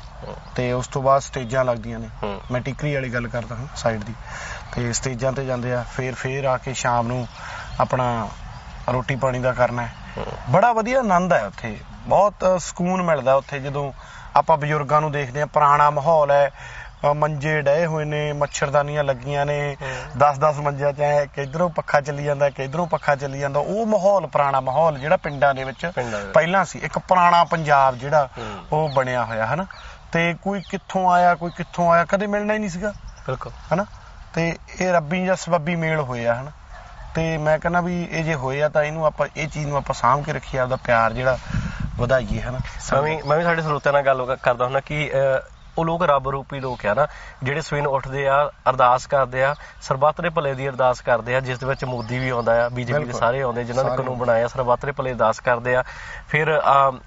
[0.56, 2.08] ਤੇ ਉਸ ਤੋਂ ਬਾਅਦ ਸਟੇਜਾਂ ਲੱਗਦੀਆਂ ਨੇ।
[2.52, 4.14] ਮੈਂ ਟਿਕਰੀ ਵਾਲੀ ਗੱਲ ਕਰਦਾ ਹਾਂ ਸਾਈਡ ਦੀ।
[4.74, 7.26] ਤੇ ਸਟੇਜਾਂ ਤੇ ਜਾਂਦੇ ਆ ਫੇਰ ਫੇਰ ਆ ਕੇ ਸ਼ਾਮ ਨੂੰ
[7.80, 8.28] ਆਪਣਾ
[8.92, 9.94] ਰੋਟੀ ਪਾਣੀ ਦਾ ਕਰਨਾ ਹੈ।
[10.50, 13.92] ਬੜਾ ਵਧੀਆ ਆਨੰਦ ਹੈ ਉੱਥੇ। ਬਹੁਤ ਸਕੂਨ ਮਿਲਦਾ ਉੱਥੇ ਜਦੋਂ
[14.36, 16.50] ਆਪਾਂ ਬਜ਼ੁਰਗਾਂ ਨੂੰ ਦੇਖਦੇ ਆ ਪੁਰਾਣਾ ਮਾਹੌਲ ਹੈ।
[17.14, 22.24] ਮੰਜੇ ਡਏ ਹੋਏ ਨੇ ਮੱਛਰਦਾਨੀਆਂ ਲੱਗੀਆਂ ਨੇ। ਹੂੰ। 10-10 ਮੰਜਿਆਂ ਚ ਐ ਕਿਧਰੋਂ ਪੱਖਾ ਚੱਲੀ
[22.24, 25.92] ਜਾਂਦਾ ਕਿਧਰੋਂ ਪੱਖਾ ਚੱਲੀ ਜਾਂਦਾ। ਉਹ ਮਾਹੌਲ ਪੁਰਾਣਾ ਮਾਹੌਲ ਜਿਹੜਾ ਪਿੰਡਾਂ ਦੇ ਵਿੱਚ।
[26.34, 28.28] ਪਹਿਲਾਂ ਸੀ। ਇੱਕ ਪੁਰਾਣਾ ਪੰਜਾਬ ਜਿਹੜਾ।
[28.72, 29.66] ਉਹ ਬਣਿਆ ਹੋਇਆ ਹਨਾ?
[30.12, 32.92] ਤੇ ਕੋਈ ਕਿੱਥੋਂ ਆਇਆ ਕੋਈ ਕਿੱਥੋਂ ਆਇਆ ਕਦੇ ਮਿਲਣਾ ਹੀ ਨਹੀਂ ਸੀਗਾ।
[33.26, 33.86] ਬਿਲਕੁਲ। ਹਨਾ?
[34.34, 36.50] ਤੇ ਇਹ ਰੱਬੀ ਜਾਂ ਸਬੱਬੀ ਮੇਲ ਹੋਏ ਆ ਹਨਾ?
[37.14, 39.94] ਤੇ ਮੈਂ ਕਹਿੰਦਾ ਵੀ ਇਹ ਜੇ ਹੋਏ ਆ ਤਾਂ ਇਹਨੂੰ ਆਪਾਂ ਇਹ ਚੀਜ਼ ਨੂੰ ਆਪਾਂ
[39.94, 41.38] ਸਾਂਭ ਕੇ ਰੱਖੀਏ ਆਪਦਾ ਪਿਆਰ ਜਿਹੜਾ
[41.96, 42.58] ਵਧਾਈਏ ਹਨਾ?
[42.92, 45.10] ਮੈਂ ਵੀ ਮੈਂ ਵੀ ਸਾਡੇ ਸਰੋਤਿਆਂ ਨਾਲ ਗੱਲ ਕਰਦਾ ਹੁੰਦਾ ਕਿ
[45.78, 47.06] ਉਹ ਲੋਕ ਰੱਬ ਰੂਪੀ ਲੋਕ ਆ ਨਾ
[47.42, 48.36] ਜਿਹੜੇ ਸਵੇਰ ਨੂੰ ਉੱਠਦੇ ਆ
[48.70, 52.28] ਅਰਦਾਸ ਕਰਦੇ ਆ ਸਰਬੱਤ ਦੇ ਭਲੇ ਦੀ ਅਰਦਾਸ ਕਰਦੇ ਆ ਜਿਸ ਦੇ ਵਿੱਚ ਮੋਦੀ ਵੀ
[52.28, 55.74] ਆਉਂਦਾ ਆ ਬੀਜੇਪੀ ਦੇ। ਸਾਰੇ ਆਉਂਦੇ ਜਿਨ੍ਹਾਂ ਨੇ ਕਾਨੂੰਨ ਬਣਾਇਆ ਸਰਬੱਤ ਦੇ ਭਲੇ ਅਰਦਾਸ ਕਰਦੇ
[55.76, 55.82] ਆ।
[56.28, 56.60] ਫਿਰ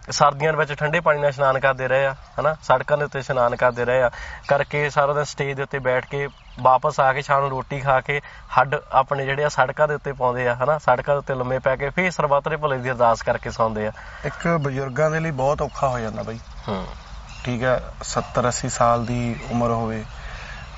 [0.09, 2.55] ਸਰਦੀਆਂ ਵਿੱਚ ਠੰਡੇ ਪਾਣੀ ਨਾਲ ਇਸ਼ਨਾਨ ਕਰਦੇ ਰਹੇ ਆ ਹਨਾ?
[2.63, 4.09] ਸੜਕਾਂ ਦੇ ਉੱਤੇ ਇਸ਼ਨਾਨ ਕਰਦੇ ਰਹੇ ਆ।
[4.47, 6.27] ਕਰਕੇ ਸਾਰਾ ਦਿਨ ਸਟੇਜ ਦੇ ਉੱਤੇ ਬੈਠ ਕੇ
[6.61, 8.19] ਵਾਪਸ ਆ ਕੇ ਸ਼ਾਮ ਨੂੰ ਰੋਟੀ ਖਾ ਕੇ
[8.59, 10.77] ਹੱਡ ਆਪਣੇ ਜਿਹੜੇ ਆ ਸੜਕਾਂ ਦੇ ਉੱਤੇ ਪਾਉਂਦੇ ਆ ਹਨਾ?
[10.77, 13.91] ਸੜਕਾਂ ਦੇ ਉੱਤੇ ਲੰਮੇ ਪੈ ਕੇ ਫਿਰ ਸਰਬੱਤ ਦੇ ਭਲੇ ਦੀ ਅਰਦਾਸ ਕਰਕੇ ਸੌਂਦੇ ਆ।
[14.25, 16.85] ਇੱਕ ਬਜ਼ੁਰਗਾਂ ਦੇ ਲਈ ਬਹੁਤ ਔਖਾ ਹੋ ਜਾਂਦਾ ਬਾਈ। ਹੂੰ।
[17.43, 17.79] ਠੀਕ ਹੈ
[18.09, 20.03] 70 80 ਸਾਲ ਦੀ ਉਮਰ ਹੋਵੇ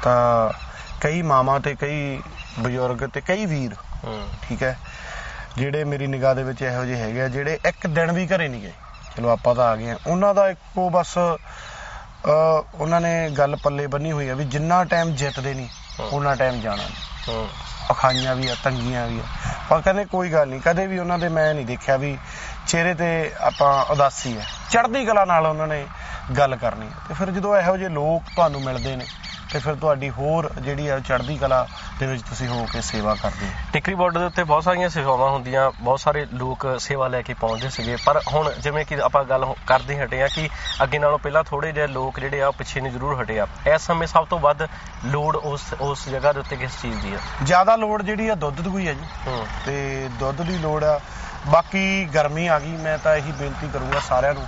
[0.04, 0.50] ਤਾਂ
[1.02, 2.20] ਕਈ ਮਾਮਾ ਤੇ ਕਈ
[2.60, 3.76] ਬਜ਼ੁਰਗ ਤੇ ਕਈ ਵੀਰ
[4.44, 4.78] ਠੀਕ ਹੈ
[5.58, 8.62] ਜਿਹੜੇ ਮੇਰੀ ਨਿਗਾਹ ਦੇ ਵਿੱਚ ਇਹੋ ਜਿਹੇ ਹੈਗੇ ਆ ਜਿਹੜੇ ਇੱਕ ਦਿਨ ਵੀ ਘਰੇ ਨਹੀਂ
[8.62, 8.72] ਗਏ।
[9.18, 11.38] ਚਲੋ ਆਪਾਂ ਤਾਂ ਆ ਗਏ ਆ ਉਹਨਾਂ ਦਾ ਇੱਕੋ ਬਸ ਅ
[12.76, 15.68] ਉਹਨਾਂ ਨੇ ਗੱਲ ਪੱਲੇ ਬੰਨੀ ਹੋਈ ਆ ਵੀ ਜਿੰਨਾ ਟਾਈਮ ਜਿੱਤਦੇ ਨਹੀਂ
[16.12, 17.48] ਉਹਨਾਂ ਟਾਈਮ ਜਾਣਾ ਨਹੀਂ। ਹੂੰ।
[17.92, 19.24] ਅਖਾਈਆਂ ਵੀ ਆ ਤੰਗੀਆਂ ਵੀ ਆ।
[19.70, 22.18] ਪਰ ਕਹਿੰਦੇ ਕੋਈ ਗੱਲ ਨਹੀਂ ਕਦੇ ਵੀ ਉਹਨਾਂ ਦੇ ਮੈਂ ਨਹੀਂ ਦੇਖਿਆ ਵੀ
[22.68, 25.88] ਚਿਹਰੇ ਤੇ ਆਪਾਂ ਉਦਾਸੀ ਹੈ। ਚੜ੍ਹਦੀ ਕਲਾ ਨਾਲ ਉਹਨਾਂ ਨੇ
[26.38, 29.06] ਗੱਲ ਕਰਨੀ ਹੈ। ਤੇ ਫਿਰ ਜਦੋਂ ਇਹੋ ਜਿਹੇ ਲੋਕ ਤੁਹਾਨੂੰ ਮਿਲਦੇ ਨੇ
[29.52, 31.68] ਤੇ ਫਿਰ ਤੁਹਾਡੀ ਹੋਰ ਜਿਹੜੀ ਆ ਚੜ੍ਹਦੀ ਕਲਾ
[32.00, 35.30] ਦੇ ਵਿੱਚ ਤੁਸੀਂ ਹੋ ਕੇ ਸੇਵਾ ਕਰਦੇ ਹੋ। ਟਿਕਰੀ ਬਾਰਡਰ ਦੇ ਉੱਤੇ ਬਹੁਤ ਸਾਰੀਆਂ ਸੇਵਾਵਾਂ
[35.30, 39.44] ਹੁੰਦੀਆਂ ਬਹੁਤ ਸਾਰੇ ਲੋਕ ਸੇਵਾ ਲੈ ਕੇ ਪਹੁੰਚਦੇ ਸੀਗੇ। ਪਰ ਹੁਣ ਜਿਵੇਂ ਕਿ ਆਪਾਂ ਗੱਲ
[39.44, 40.50] ਹੋ- ਕਰਦੇ ਹਟੇ ਆ ਕਿ
[40.84, 44.08] ਅੱਗੇ ਨਾਲੋਂ ਪਹਿਲਾਂ ਥੋੜੇ ਜਿਹੇ ਲੋਕ ਜਿਹੜੇ ਆ ਪਿੱਛੇ ਨੂੰ ਜ਼ਰੂਰ ਹਟੇ ਆ। ਇਸ ਸਮੇਂ
[44.08, 44.68] ਸਭ ਤੋਂ ਵੱਧ
[45.06, 47.18] ਲੋੜ ਉਸ ਉਸ ਜਗ੍ਹਾ ਦੇ ਉੱਤੇ ਕਿਸ ਚੀਜ਼ ਦੀ ਆ?
[47.44, 51.00] ਜ਼ਿਆਦਾ ਲੋੜ ਜਿਹੜੀ ਆ ਦੁੱਧ ਦੀ ਆ ਜੀ। ਹੂੰ। ਤੇ ਦੁੱਧ ਦੀ ਲੋੜ ਆ
[51.48, 54.44] ਬਾਕੀ ਗਰਮੀ ਆ ਗਈ ਮੈਂ ਤਾਂ ਇਹੀ ਬੇਨਤੀ ਕਰੂੰਗਾ ਸਾਰਿਆਂ ਨੂੰ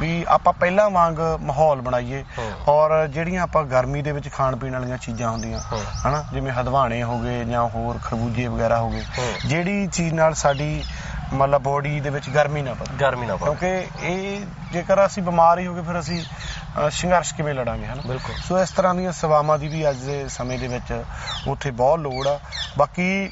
[0.00, 2.24] ਵੀ ਆਪਾਂ ਪਹਿਲਾਂ ਵਾਂਗ ਮਾਹੌਲ ਬਣਾਈਏ।
[2.68, 5.60] ਔਰ ਜਿਹੜੀਆਂ ਆਪਾਂ ਗਰਮੀ ਦੇ ਵਿੱਚ ਖਾਣ ਪੀਣ ਵਾਲੀਆਂ ਚੀਜ਼ਾਂ ਹੁੰਦੀਆਂ।
[6.06, 9.04] ਹਨਾ ਜਿਵੇਂ ਹਦਵਾਣੇ ਹੋ ਗਏ ਜਾਂ ਹੋਰ ਖਰਬੂਜੇ ਵਗੈਰਾ ਹੋ ਗਏ।
[9.44, 10.84] ਜਿਹੜੀ ਚੀਜ਼ ਨਾਲ ਸਾਡੀ
[11.32, 15.58] ਮਤਲਬ ਬੋਡੀ ਦੇ ਵਿੱਚ ਗਰਮੀ ਨਾ ਪਵੇ। ਗਰਮੀ ਨਾ ਪਵੇ। ਕਿਉਂਕਿ ਇਹ ਜੇਕਰ ਅਸੀਂ ਬਿਮਾਰ
[15.58, 16.24] ਹੀ ਹੋ ਗਏ ਫਿਰ ਅਸੀਂ
[16.90, 18.02] ਸੰਘਰਸ਼ ਕਿਵੇਂ ਲੜਾਂਗੇ ਹਨਾ?
[18.06, 21.04] ਬਿਲਕੁਲ। ਸੋ ਇਸ ਤਰ੍ਹਾਂ ਦੀਆਂ ਸੇਵਾਵਾਂ ਦੀ ਵੀ ਅੱਜ ਦੇ ਸਮੇਂ ਦੇ ਵਿੱਚ
[21.48, 22.40] ਉੱਥੇ ਬਹੁਤ ਲੋੜ ਆ।
[22.78, 23.30] ਬਾਕੀ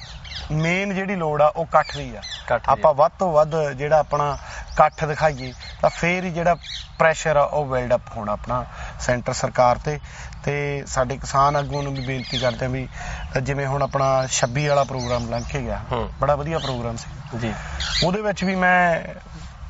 [0.52, 3.56] ਮੇਨ ਜਿਹੜੀ ਲੋੜ ਆ ਉਹ ਇਕੱਠ ਦੀ ਆ। ਇਕੱਠ ਦੀ ਆ। ਆਪਾਂ ਵੱਧ ਤੋਂ ਵੱਧ
[3.72, 4.38] ਜਿਹੜਾ ਆਪਣਾ
[4.72, 6.56] ਇਕੱਠ ਦਿਖਾਈਏ ਤਾਂ ਫੇਰ ਹੀ ਜਿਹੜਾ
[6.98, 8.64] ਪ੍ਰੈਸ਼ਰ ਆ ਉਹ ਬਿਲਡ ਅਪ ਹੋਣਾ ਆਪਣਾ
[9.00, 10.00] ਸੈਂਟਰ ਸਰਕਾਰ ਤੇ।
[10.46, 10.56] ਤੇ
[10.86, 12.86] ਸਾਡੇ ਕਿਸਾਨ ਆਗੂ ਨੂੰ ਵੀ ਬੇਨਤੀ ਕਰਦੇ ਆ ਵੀ
[13.42, 15.80] ਜਿਵੇਂ ਹੁਣ ਆਪਣਾ 26 ਵਾਲਾ ਪ੍ਰੋਗਰਾਮ ਲੰਘ ਕੇ ਗਿਆ।
[16.20, 17.52] ਬੜਾ ਵਧੀਆ ਪ੍ਰੋਗਰਾਮ ਸੀ ਜੀ
[18.04, 18.76] ਉਹਦੇ ਵਿੱਚ ਵੀ ਮੈਂ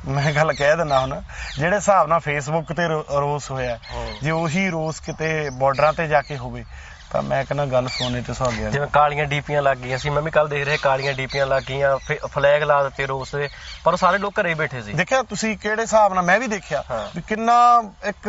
[0.07, 1.21] ਮੈਂ ਗੱਲ ਕਹਿ ਦਿੰਦਾ ਹੁਣ
[1.57, 3.77] ਜਿਹੜੇ ਹਿਸਾਬ ਨਾਲ ਫੇਸਬੁੱਕ ਤੇ ਰੋਸ ਹੋਇਆ।
[4.21, 6.63] ਜੇ ਉਹੀ ਰੋਸ ਕਿਤੇ ਬਾਰਡਰਾਂ ਤੇ ਜਾ ਕੇ ਹੋਵੇ
[7.11, 10.21] ਤਾਂ ਮੈਂ ਕਹਿੰਦਾ ਗੱਲ ਸੋਨੇ ਤੇ ਸੁਹਾਗਿਆ ਦੀ। ਜਿਵੇਂ ਕਾਲੀਆਂ ਡੀਪੀਆਂ ਲੱਗ ਗਈਆਂ ਸੀ ਮੈਂ
[10.21, 13.49] ਵੀ ਕੱਲ ਦੇਖ ਰਿਹਾ ਕਾਲੀਆਂ ਡੀਪੀਆਂ ਲੱਗ ਗਈਆਂ ਫਲੈਗ ਲਾ ਦਿੱਤੇ ਰੋਸ ਦੇ
[13.83, 16.83] ਪਰ ਸਾਰੇ ਲੋਕ ਘਰੇ ਬੈਠੇ ਸੀ ਦੇਖਿਆ ਤੁਸੀਂ ਕਿਹੜੇ ਹਿਸਾਬ ਨਾਲ ਮੈਂ ਵੀ ਦੇਖਿਆ।
[17.15, 17.57] ਵੀ ਕਿੰਨਾ
[18.05, 18.27] ਇੱਕ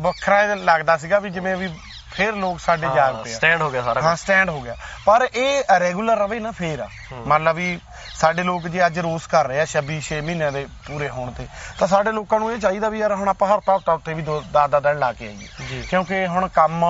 [0.00, 1.68] ਵੱਖਰਾ ਜਿਹਾ ਲੱਗਦਾ ਸੀਗਾ ਵੀ ਜਿਵੇਂ ਵੀ
[2.12, 4.76] ਫੇਰ ਲੋਕ ਸਾਡੇ ਜਾਗ ਪਏ ਆ। ਸਟੈਂਡ ਹੋ ਗਿਆ ਸਾਰਾ ਹਾਂ ਸਟੈਂਡ ਹੋ ਗਿਆ।
[5.06, 7.80] ਪਰ ਇਹ ਰੈਗੂਲਰ ਰਵੇ ਨਾ ਫੇਰ ਆ। ਮੰਨ ਲਾ ਵੀ
[8.14, 11.46] ਸਾਡੇ ਲੋਕ ਜੇ ਅੱਜ ਰੋਸ ਕਰ ਰਹੇ ਆ 26 6 ਮਹੀਨਿਆਂ ਦੇ ਪੂਰੇ ਹੋਣ ਤੇ
[11.78, 14.40] ਤਾਂ ਸਾਡੇ ਲੋਕਾਂ ਨੂੰ ਇਹ ਚਾਹੀਦਾ ਵੀ ਯਾਰ ਹੁਣ ਆਪਾਂ ਹਫਤਾ ਹਫਤਾ ਉੱਤੇ ਵੀ ਦੋ
[14.40, 16.84] ਦਸ ਦਸ ਦਿਨ ਲਾ ਕੇ। ਆਈਏ। ਕਿਉਂਕਿ ਹੁਣ ਕੰਮ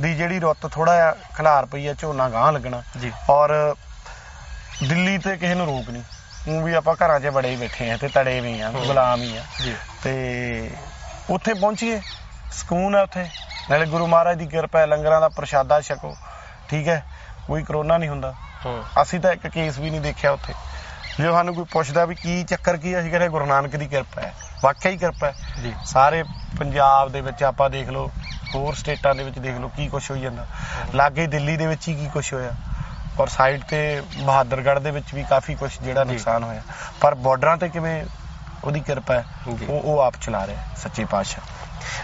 [0.00, 2.82] ਦੀ ਜਿਹੜੀ ਰੁੱਤ ਥੋੜਾ ਜਿਹਾ ਖਿਲਾਰ ਪਈ ਆ ਝੋਨਾ ਗਾਂ ਲੱਗਣਾ।
[3.30, 3.74] ਔਰ
[4.88, 6.02] ਦਿੱਲੀ ਤੇ ਕਿਸੇ ਨੂੰ ਰੋਕ ਨਹੀਂ।
[6.48, 9.36] ਉਹ ਵੀ ਆਪਾਂ ਘਰਾਂ 'ਚ ਬੜੇ ਹੀ ਬੈਠੇ ਆ ਤੇ ਤੜੇ ਵੀ ਆ। ਗੁਲਾਮ ਹੀ
[9.36, 10.70] ਆ। ਜੀ। ਤੇ
[11.30, 12.00] ਉੱਥੇ ਪਹੁੰਚੀਏ।
[12.52, 13.26] ਸਕੂਨ ਹੈ ਉੱਥੇ।
[13.70, 16.16] ਨਾਲੇ ਗੁਰੂ ਮਹਾਰਾਜ ਦੀ ਕਿਰਪਾ ਹੈ ਲੰਗਰਾਂ ਦਾ ਪ੍ਰਸ਼ਾਦਾ ਛਕੋ।
[16.70, 17.02] ਠੀਕ ਹੈ?
[17.46, 18.34] ਕੋਈ ਕਰੋਨਾ ਨਹੀਂ ਹੁੰਦਾ।
[19.02, 20.54] ਅਸੀਂ ਤਾਂ ਇੱਕ ਕੇਸ ਵੀ ਨਹੀਂ ਦੇਖਿਆ ਉੱਥੇ।
[21.20, 24.22] ਜੇ ਸਾਨੂੰ ਕੋਈ ਪੁੱਛਦਾ ਵੀ ਕੀ ਚੱਕਰ ਕੀ ਹੈ, ਅਸੀਂ ਕਹਿੰਦੇ ਗੁਰੂ ਨਾਨਕ ਦੀ ਕਿਰਪਾ
[24.22, 26.24] ਹੈ। ਵਾਕਿਆ ਹੀ ਕਿਰਪਾ ਹੈ। ਜੀ। ਸਾਰੇ
[26.58, 28.10] ਪੰਜਾਬ ਦੇ ਵਿੱਚ ਆਪਾਂ ਦੇਖ ਲਓ
[28.54, 30.46] ਹੋਰ ਸਟੇਟਾਂ ਦੇ ਵਿੱਚ ਦੇਖ ਲਓ ਕੀ ਕੁਝ ਹੋਈ ਜਾਂਦਾ।
[30.94, 32.50] ਲਾਗੇ ਦਿੱਲੀ ਦੇ ਵਿੱਚ ਹੀ ਕੀ ਕੁਝ ਹੋਇਆ।
[33.20, 36.60] ਔਰ ਸਾਈਡ ਤੇ ਬਹਾਦਰਗੜ੍ਹ ਦੇ ਵਿੱਚ ਵੀ ਕਾਫੀ ਕੁਝ ਜਿਹੜਾ। ਨੁਕਸਾਨ ਹੋਇਆ।
[37.00, 38.04] ਪਰ ਬਾਰਡਰਾਂ ਤੇ ਕਿਵੇਂ
[38.64, 39.24] ਉਹਦੀ ਕਿਰਪਾ ਹੈ।
[39.68, 41.44] ਉਹ ਉਹ ਆਪ ਚਲਾ ਰਿਹਾ ਸੱਚੇ ਪਾਤਸ਼ਾਹ।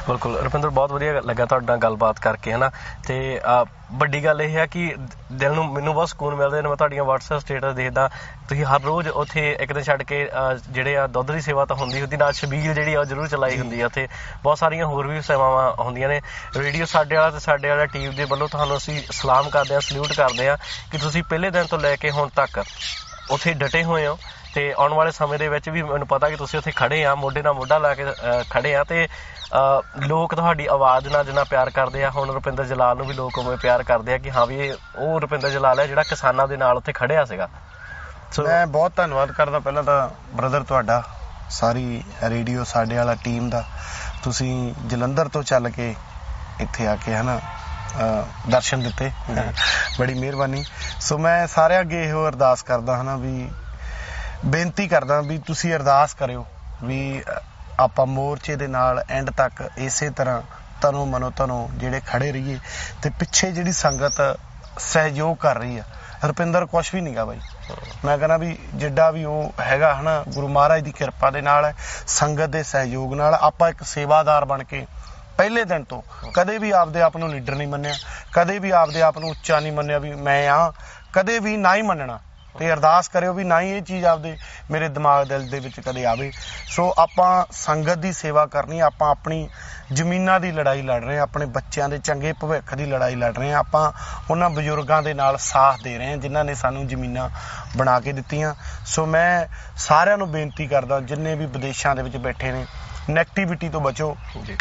[0.09, 2.71] ਬਿਲਕੁਲ। ਰੁਪਿੰਦਰ ਬਹੁਤ ਵਧੀਆ ਲੱਗਾ ਤੁਹਾਡੇ ਨਾਲ ਗੱਲਬਾਤ ਕਰਕੇ ਹਨਾ?
[3.07, 3.41] ਤੇ
[3.93, 4.95] ਵੱਡੀ ਗੱਲ ਇਹ ਹੈ ਕਿ
[5.33, 8.09] ਦਿਲ ਨੂੰ ਮੈਨੂੰ ਬਹੁਤ ਸਕੂਨ ਮਿਲਦਾ ਜਦੋਂ ਮੈਂ ਤੁਹਾਡੀਆਂ WhatsApp ਸਟੇਟਸ ਦੇਖਦਾ।
[8.49, 10.29] ਤੁਸੀਂ ਹਰ ਰੋਜ਼ ਉੱਥੇ ਇੱਕ ਦਿਨ ਛੱਡ ਕੇ
[10.71, 13.59] ਜਿਹੜੇ ਆ ਦੁੱਧ ਦੀ ਸੇਵਾ ਤਾਂ ਹੁੰਦੀ ਹੁੰਦੀ ਨਾਲ ਛਬੀਲ ਜਿਹੜੀ ਆ ਉਹ ਜ਼ਰੂਰ ਚਲਾਈ
[13.59, 14.09] ਹੁੰਦੀ ਆ ਉੱਥੇ।
[14.43, 16.21] ਬਹੁਤ ਸਾਰੀਆਂ ਹੋਰ ਵੀ ਸੇਵਾਵਾਂ ਹੁੰਦੀਆਂ ਨੇ।
[16.57, 20.13] ਰੇਡੀਓ ਸਾਡੇ ਵਾਲਾ ਤੇ ਸਾਡੇ ਵਾਲਾ ਟੀਮ ਦੇ ਵੱਲੋਂ ਤੁਹਾਨੂੰ ਅਸੀਂ ਸਲਾਮ ਕਰਦੇ ਹਾਂ ਸਲੂਟ
[20.13, 20.57] ਕਰਦੇ ਹਾਂ
[20.93, 22.63] ਕਿ ਤੁਸੀਂ ਪਹਿਲੇ ਦਿਨ ਤੋਂ ਲੈ ਕੇ ਹੁਣ ਤੱਕ
[23.31, 24.19] ਉੱਥੇ ਡਟੇ ਹੋਏ ਹੋ
[24.55, 27.43] ਤੇ ਆਉਣ ਵਾਲੇ ਸਮੇਂ ਦੇ ਵਿੱਚ ਵੀ ਮੈਨੂੰ ਪਤਾ ਕਿ ਤੁਸੀਂ ਉੱਥੇ ਖੜੇ ਆ ਮੋਢੇ
[27.43, 31.71] ਨਾਲ ਮੋਢਾ ਲਾ ਕੇ ਅਹ, ਖੜੇ ਆ ਤੇ ਅਹ, ਲੋਕ ਤੁਹਾਡੀ ਆਵਾਜ਼ ਨਾਲ ਜਿੰਨਾ ਪਿਆਰ
[31.71, 34.57] ਕਰਦੇ ਆ ਹੁਣ ਰੁਪਿੰਦਰ ਜਲਾਲ ਨੂੰ ਵੀ ਲੋਕ ਉਵੇਂ ਪਿਆਰ ਕਰਦੇ ਆ ਕਿ ਹਾਂ ਵੀ
[34.59, 37.49] ਇਹ ਉਹ ਰੁਪਿੰਦਰ ਜਲਾਲ ਹੈ ਜਿਹੜਾ ਕਿਸਾਨਾਂ ਦੇ ਨਾਲ ਉੱਥੇ ਖੜਿਆ ਸੀਗਾ।
[38.33, 41.03] ਸੋ ਮੈਂ ਬਹੁਤ ਧੰਨਵਾਦ ਕਰਦਾ ਪਹਿਲਾਂ ਤਾਂ ਬ੍ਰਦਰ ਤੁਹਾਡਾ
[41.51, 43.65] ਸਾਰੀ ਰੇਡੀਓ ਸਾਡੇ ਵਾਲਾ ਟੀਮ ਦਾ।
[44.23, 45.95] ਤੁਸੀਂ ਜਲੰਧਰ ਤੋਂ ਚੱਲ ਕੇ
[46.61, 47.41] ਇੱਥੇ ਆ ਕੇ ਹਨਾ ਅਹ
[48.51, 49.11] ਦਰਸ਼ਨ ਦਿੱਤੇ।
[49.99, 50.65] ਬੜੀ ਮਿਹਰਬਾਨੀ।
[51.01, 53.49] ਸੋ ਮੈਂ ਸਾਰਿਆਂ ਅੱਗੇ ਇਹੋ ਅਰਦਾਸ ਕਰਦਾ ਹਨਾ ਵੀ
[54.45, 56.47] ਬੇਨਤੀ ਕਰਦਾ ਵੀ ਤੁਸੀਂ ਅਰਦਾਸ ਕਰਿਓ
[56.85, 57.41] ਵੀ ਅ,
[57.81, 60.43] ਆਪਾਂ ਮੋਰਚੇ ਦੇ ਨਾਲ ਐਂਡ ਤੱਕ ਇਸੇ ਤਰ੍ਹਾਂ
[60.81, 62.59] ਤਨੋ ਮਨੋ ਤਨੋ ਜਿਹੜੇ ਖੜੇ ਰਹੀਏ
[63.03, 64.39] ਤੇ ਪਿੱਛੇ ਜਿਹੜੀ ਸੰਗਤ
[64.79, 65.83] ਸਹਿਯੋਗ ਕਰ ਰਹੀ ਆ।
[66.25, 67.41] ਰੁਪਿੰਦਰ ਕੁਛ ਵੀ ਨਹੀਂਗਾ ਬਾਈ।
[68.05, 71.75] ਮੈਂ ਕਹਿੰਦਾ ਵੀ ਜਿੱਡਾ ਵੀ ਉਹ ਹੈਗਾ ਹਨਾ ਗੁਰੂ ਮਹਾਰਾਜ ਦੀ ਕਿਰਪਾ ਦੇ ਨਾਲ ਹੈ
[72.07, 74.87] ਸੰਗਤ ਦੇ ਸਹਿਯੋਗ ਨਾਲ ਆਪਾਂ ਇੱਕ ਸੇਵਾਦਾਰ ਬਣ ਕੇ
[75.39, 76.03] ਪਹਿਲੇ ਦਿਨ ਤੋਂ
[76.35, 77.95] ਕਦੇ ਵੀ ਆਪਦੇ ਆਪ ਨੂੰ ਲੀਡਰ ਨਹੀਂ ਮੰਨਿਆ,
[78.33, 80.73] ਕਦੇ ਵੀ ਆਪਦੇ ਆਪ ਨੂੰ ਉੱਚਾ ਨਹੀਂ ਮੰਨਿਆ ਵੀ ਮੈਂ ਆ,
[81.13, 82.21] ਕਦੇ ਵੀ ਨਾ ਹੀ ਮੰਨਣਾ।
[82.59, 84.37] ਤੇ ਅਰਦਾਸ ਕਰਿਓ ਵੀ ਨਾ ਹੀ ਇਹ ਚੀਜ਼ ਆਪਦੇ
[84.71, 86.31] ਮੇਰੇ ਦਿਮਾਗ ਦਿਲ ਦੇ ਵਿੱਚ ਕਦੇ ਆਵੇ।
[86.67, 89.49] ਸੋ ਆਪਾਂ ਸੰਗਤ ਦੀ ਸੇਵਾ ਕਰਨੀ, ਆਪਾਂ ਆਪਣੀ
[89.93, 93.53] ਜ਼ਮੀਨਾਂ ਦੀ ਲੜਾਈ ਲੜ ਰਹੇ ਹਾਂ, ਆਪਣੇ ਬੱਚਿਆਂ ਦੇ ਚੰਗੇ ਭਵਿੱਖ ਦੀ ਲੜਾਈ ਲੜ ਰਹੇ
[93.53, 93.93] ਹਾਂ, ਆਪਾਂ
[94.31, 97.29] ਉਹਨਾਂ ਬਜ਼ੁਰਗਾਂ ਦੇ ਨਾਲ ਸਾਥ ਦੇ ਰਹੇ ਹਾਂ, ਜਿਨ੍ਹਾਂ ਨੇ ਸਾਨੂੰ ਜ਼ਮੀਨਾਂ
[97.77, 98.55] ਬਣਾ ਕੇ ਦਿੱਤੀਆਂ।
[98.87, 102.67] ਸੋ ਮੈਂ ਸਾਰਿਆਂ ਨੂੰ ਬੇਨਤੀ ਕਰਦਾ, ਜਿੰਨੇ ਵੀ ਵਿਦੇਸ਼ਾਂ ਦੇ ਵਿੱਚ ਬੈਠੇ ਨੇ
[103.11, 104.57] ਨੈਗੇਟਿਵਿਟੀ ਤੋਂ ਬਚੋ। ਜੀ।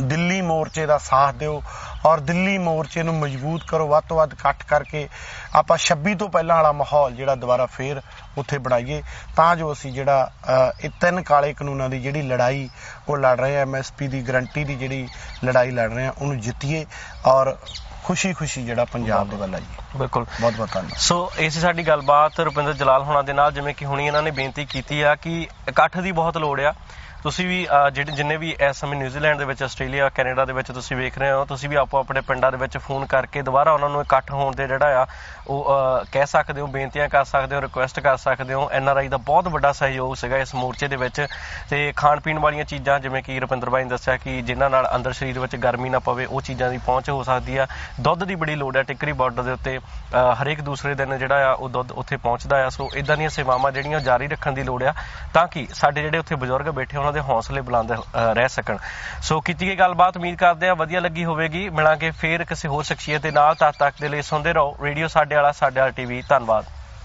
[0.00, 1.62] ਦਿੱਲੀ ਮੋਰਚੇ ਦਾ ਸਾਥ ਦਿਓ
[2.06, 5.08] ਔਰ ਦਿੱਲੀ ਮੋਰਚੇ ਨੂੰ ਮਜ਼ਬੂਤ ਕਰੋ ਵੱਧ ਤੋਂ ਵੱਧ ਇਕੱਠ ਕਰਕੇ
[5.54, 8.02] ਆਪਾਂ 26 ਤੋਂ ਪਹਿਲਾਂ ਵਾਲਾ ਮਾਹੌਲ ਜਿਹੜਾ ਦੁਬਾਰਾ ਫੇਰ
[8.38, 9.02] ਉੱਥੇ ਬਣਾਈਏ
[9.36, 10.30] ਤਾਂ ਜੋ ਅਸੀਂ ਜਿਹੜਾ
[10.84, 12.68] ਇਹ ਤਿੰਨ ਕਾਲੇ ਕਾਨੂੰਨਾਂ ਦੀ ਜਿਹੜੀ ਲੜਾਈ
[13.08, 15.08] ਉਹ ਲੜ ਰਹੇ ਆ ਐਮਐਸਪੀ ਦੀ ਗਰੰਟੀ ਦੀ ਜਿਹੜੀ
[15.44, 16.86] ਲੜਾਈ ਲੜ ਰਹੇ ਆ ਉਹਨੂੰ ਜਿੱਤੀਏ
[17.26, 17.56] ਔਰ
[18.04, 22.40] ਖੁਸ਼ੀ-ਖੁਸ਼ੀ ਜਿਹੜਾ ਪੰਜਾਬ ਦੇ ਵੱਲ ਆਈਏ ਬਿਲਕੁਲ। ਬਹੁਤ ਬਹੁਤ ਧੰਨਵਾਦ। ਸੋ ਇਹ ਸੀ ਸਾਡੀ ਗੱਲਬਾਤ
[22.40, 25.98] ਰੁਪਿੰਦਰ ਜਲਾਲ ਹੋਣਾ ਦੇ ਨਾਲ ਜਿਵੇਂ ਕਿ ਹੁਣੀ ਇਹਨਾਂ ਨੇ ਬੇਨਤੀ ਕੀਤੀ ਆ ਕਿ ਇਕੱਠ
[25.98, 26.74] ਦੀ ਬਹੁਤ ਲੋੜ ਆ।
[27.22, 30.70] ਤੁਸੀਂ ਵੀ ਅਹ, ਜਿਹੜੇ ਜਿੰਨੇ ਵੀ ਇਸ ਸਮੇਂ ਨਿਊਜ਼ੀਲੈਂਡ ਦੇ ਵਿੱਚ ਆਸਟ੍ਰੇਲੀਆ ਕੈਨੇਡਾ ਦੇ ਵਿੱਚ
[30.72, 33.88] ਤੁਸੀਂ ਵੇਖ ਰਹੇ ਹੋ ਤੁਸੀਂ ਵੀ ਆਪੋ ਆਪਣੇ ਪਿੰਡਾਂ ਦੇ ਵਿੱਚ ਫੋਨ ਕਰਕੇ ਦੁਬਾਰਾ ਉਹਨਾਂ
[33.88, 35.06] ਨੂੰ ਇਕੱਠ ਹੋਣ ਦੇ ਜਿਹੜਾ ਆ
[35.46, 39.16] ਉਹ ਅਹ, ਕਹਿ ਸਕਦੇ ਹੋ ਬੇਨਤੀਆਂ ਕਰ ਸਕਦੇ ਹੋ ਰਿਕੁਐਸਟ ਕਰ ਸਕਦੇ ਹੋ। ਐਨਆਰਆਈ ਦਾ
[39.16, 41.26] ਬਹੁਤ ਵੱਡਾ ਸਹਿਯੋਗ ਸੀਗਾ ਇਸ ਮੋਰਚੇ ਦੇ ਵਿੱਚ
[41.70, 45.12] ਤੇ ਖਾਣ ਪੀਣ ਵਾਲੀਆਂ ਚੀਜ਼ਾਂ ਜਿਵੇਂ ਕਿ ਰੁਪਿੰਦਰ ਬਾਈ ਨੇ ਦੱਸਿਆ ਕਿ ਜਿਨ੍ਹਾਂ ਨਾਲ ਅੰਦਰ
[45.12, 47.66] ਸਰੀਰ ਵਿੱਚ ਗਰਮੀ ਨਾ ਪਵੇ ਉਹ ਚੀਜ਼ਾਂ ਦੀ ਪਹੁੰਚ ਹੋ ਸਕਦੀ ਆ।
[48.00, 51.52] ਦੁੱਧ ਦੀ ਬੜੀ ਲੋੜ ਹੈ ਟਿੱਕਰੀ ਬਾਰਡਰ ਦੇ ਉੱਤੇ ਅਹ, ਹਰੇਕ ਦੂਸਰੇ ਦਿਨ ਜਿਹੜਾ ਆ
[51.52, 54.94] ਉਹ ਦੁੱਧ ਉੱਥੇ ਪਹੁੰਚਦਾ ਆ। ਸੋ ਇਦਾਂ ਦੀਆਂ ਸੇਵਾਵਾਂ ਜਿਹੜੀਆਂ ਜਾਰੀ ਰੱਖਣ ਦੀ ਲੋੜ ਆ
[55.34, 58.76] ਤਾਂ ਕਿ ਸਾਡੇ ਜਿਹੜੇ ਉੱਥੇ ਬਜ਼ੁਰਗ ਬੈਠੇ ਉਹਨਾਂ ਦੇ ਹੌਸਲੇ ਬੁਲੰਦ ਅਹ, ਰਹਿ ਸਕਣ।
[59.22, 63.22] ਸੋ ਕੀਤੀ ਗਈ ਗੱਲਬਾਤ ਉਮੀਦ ਕਰਦੇ ਆ ਵਧੀਆ ਲੱਗੀ ਹੋਵੇਗੀ। ਮਿਲਾਂਗੇ ਫੇਰ ਕਿਸੇ ਹੋਰ ਸ਼ਖਸੀਅਤ
[63.22, 66.64] ਦੇ ਨਾਲ। ਤਦ ਤੱਕ ਦੇ ਲਈ ਸੁਣਦੇ ਰਹੋ। ਰੇਡੀਓ ਸਾਡੇ ਵਾਲਾ ਸਾਡੇ ਵਾਲਾ ਟੀਵੀ। ਧੰਨਵਾਦ।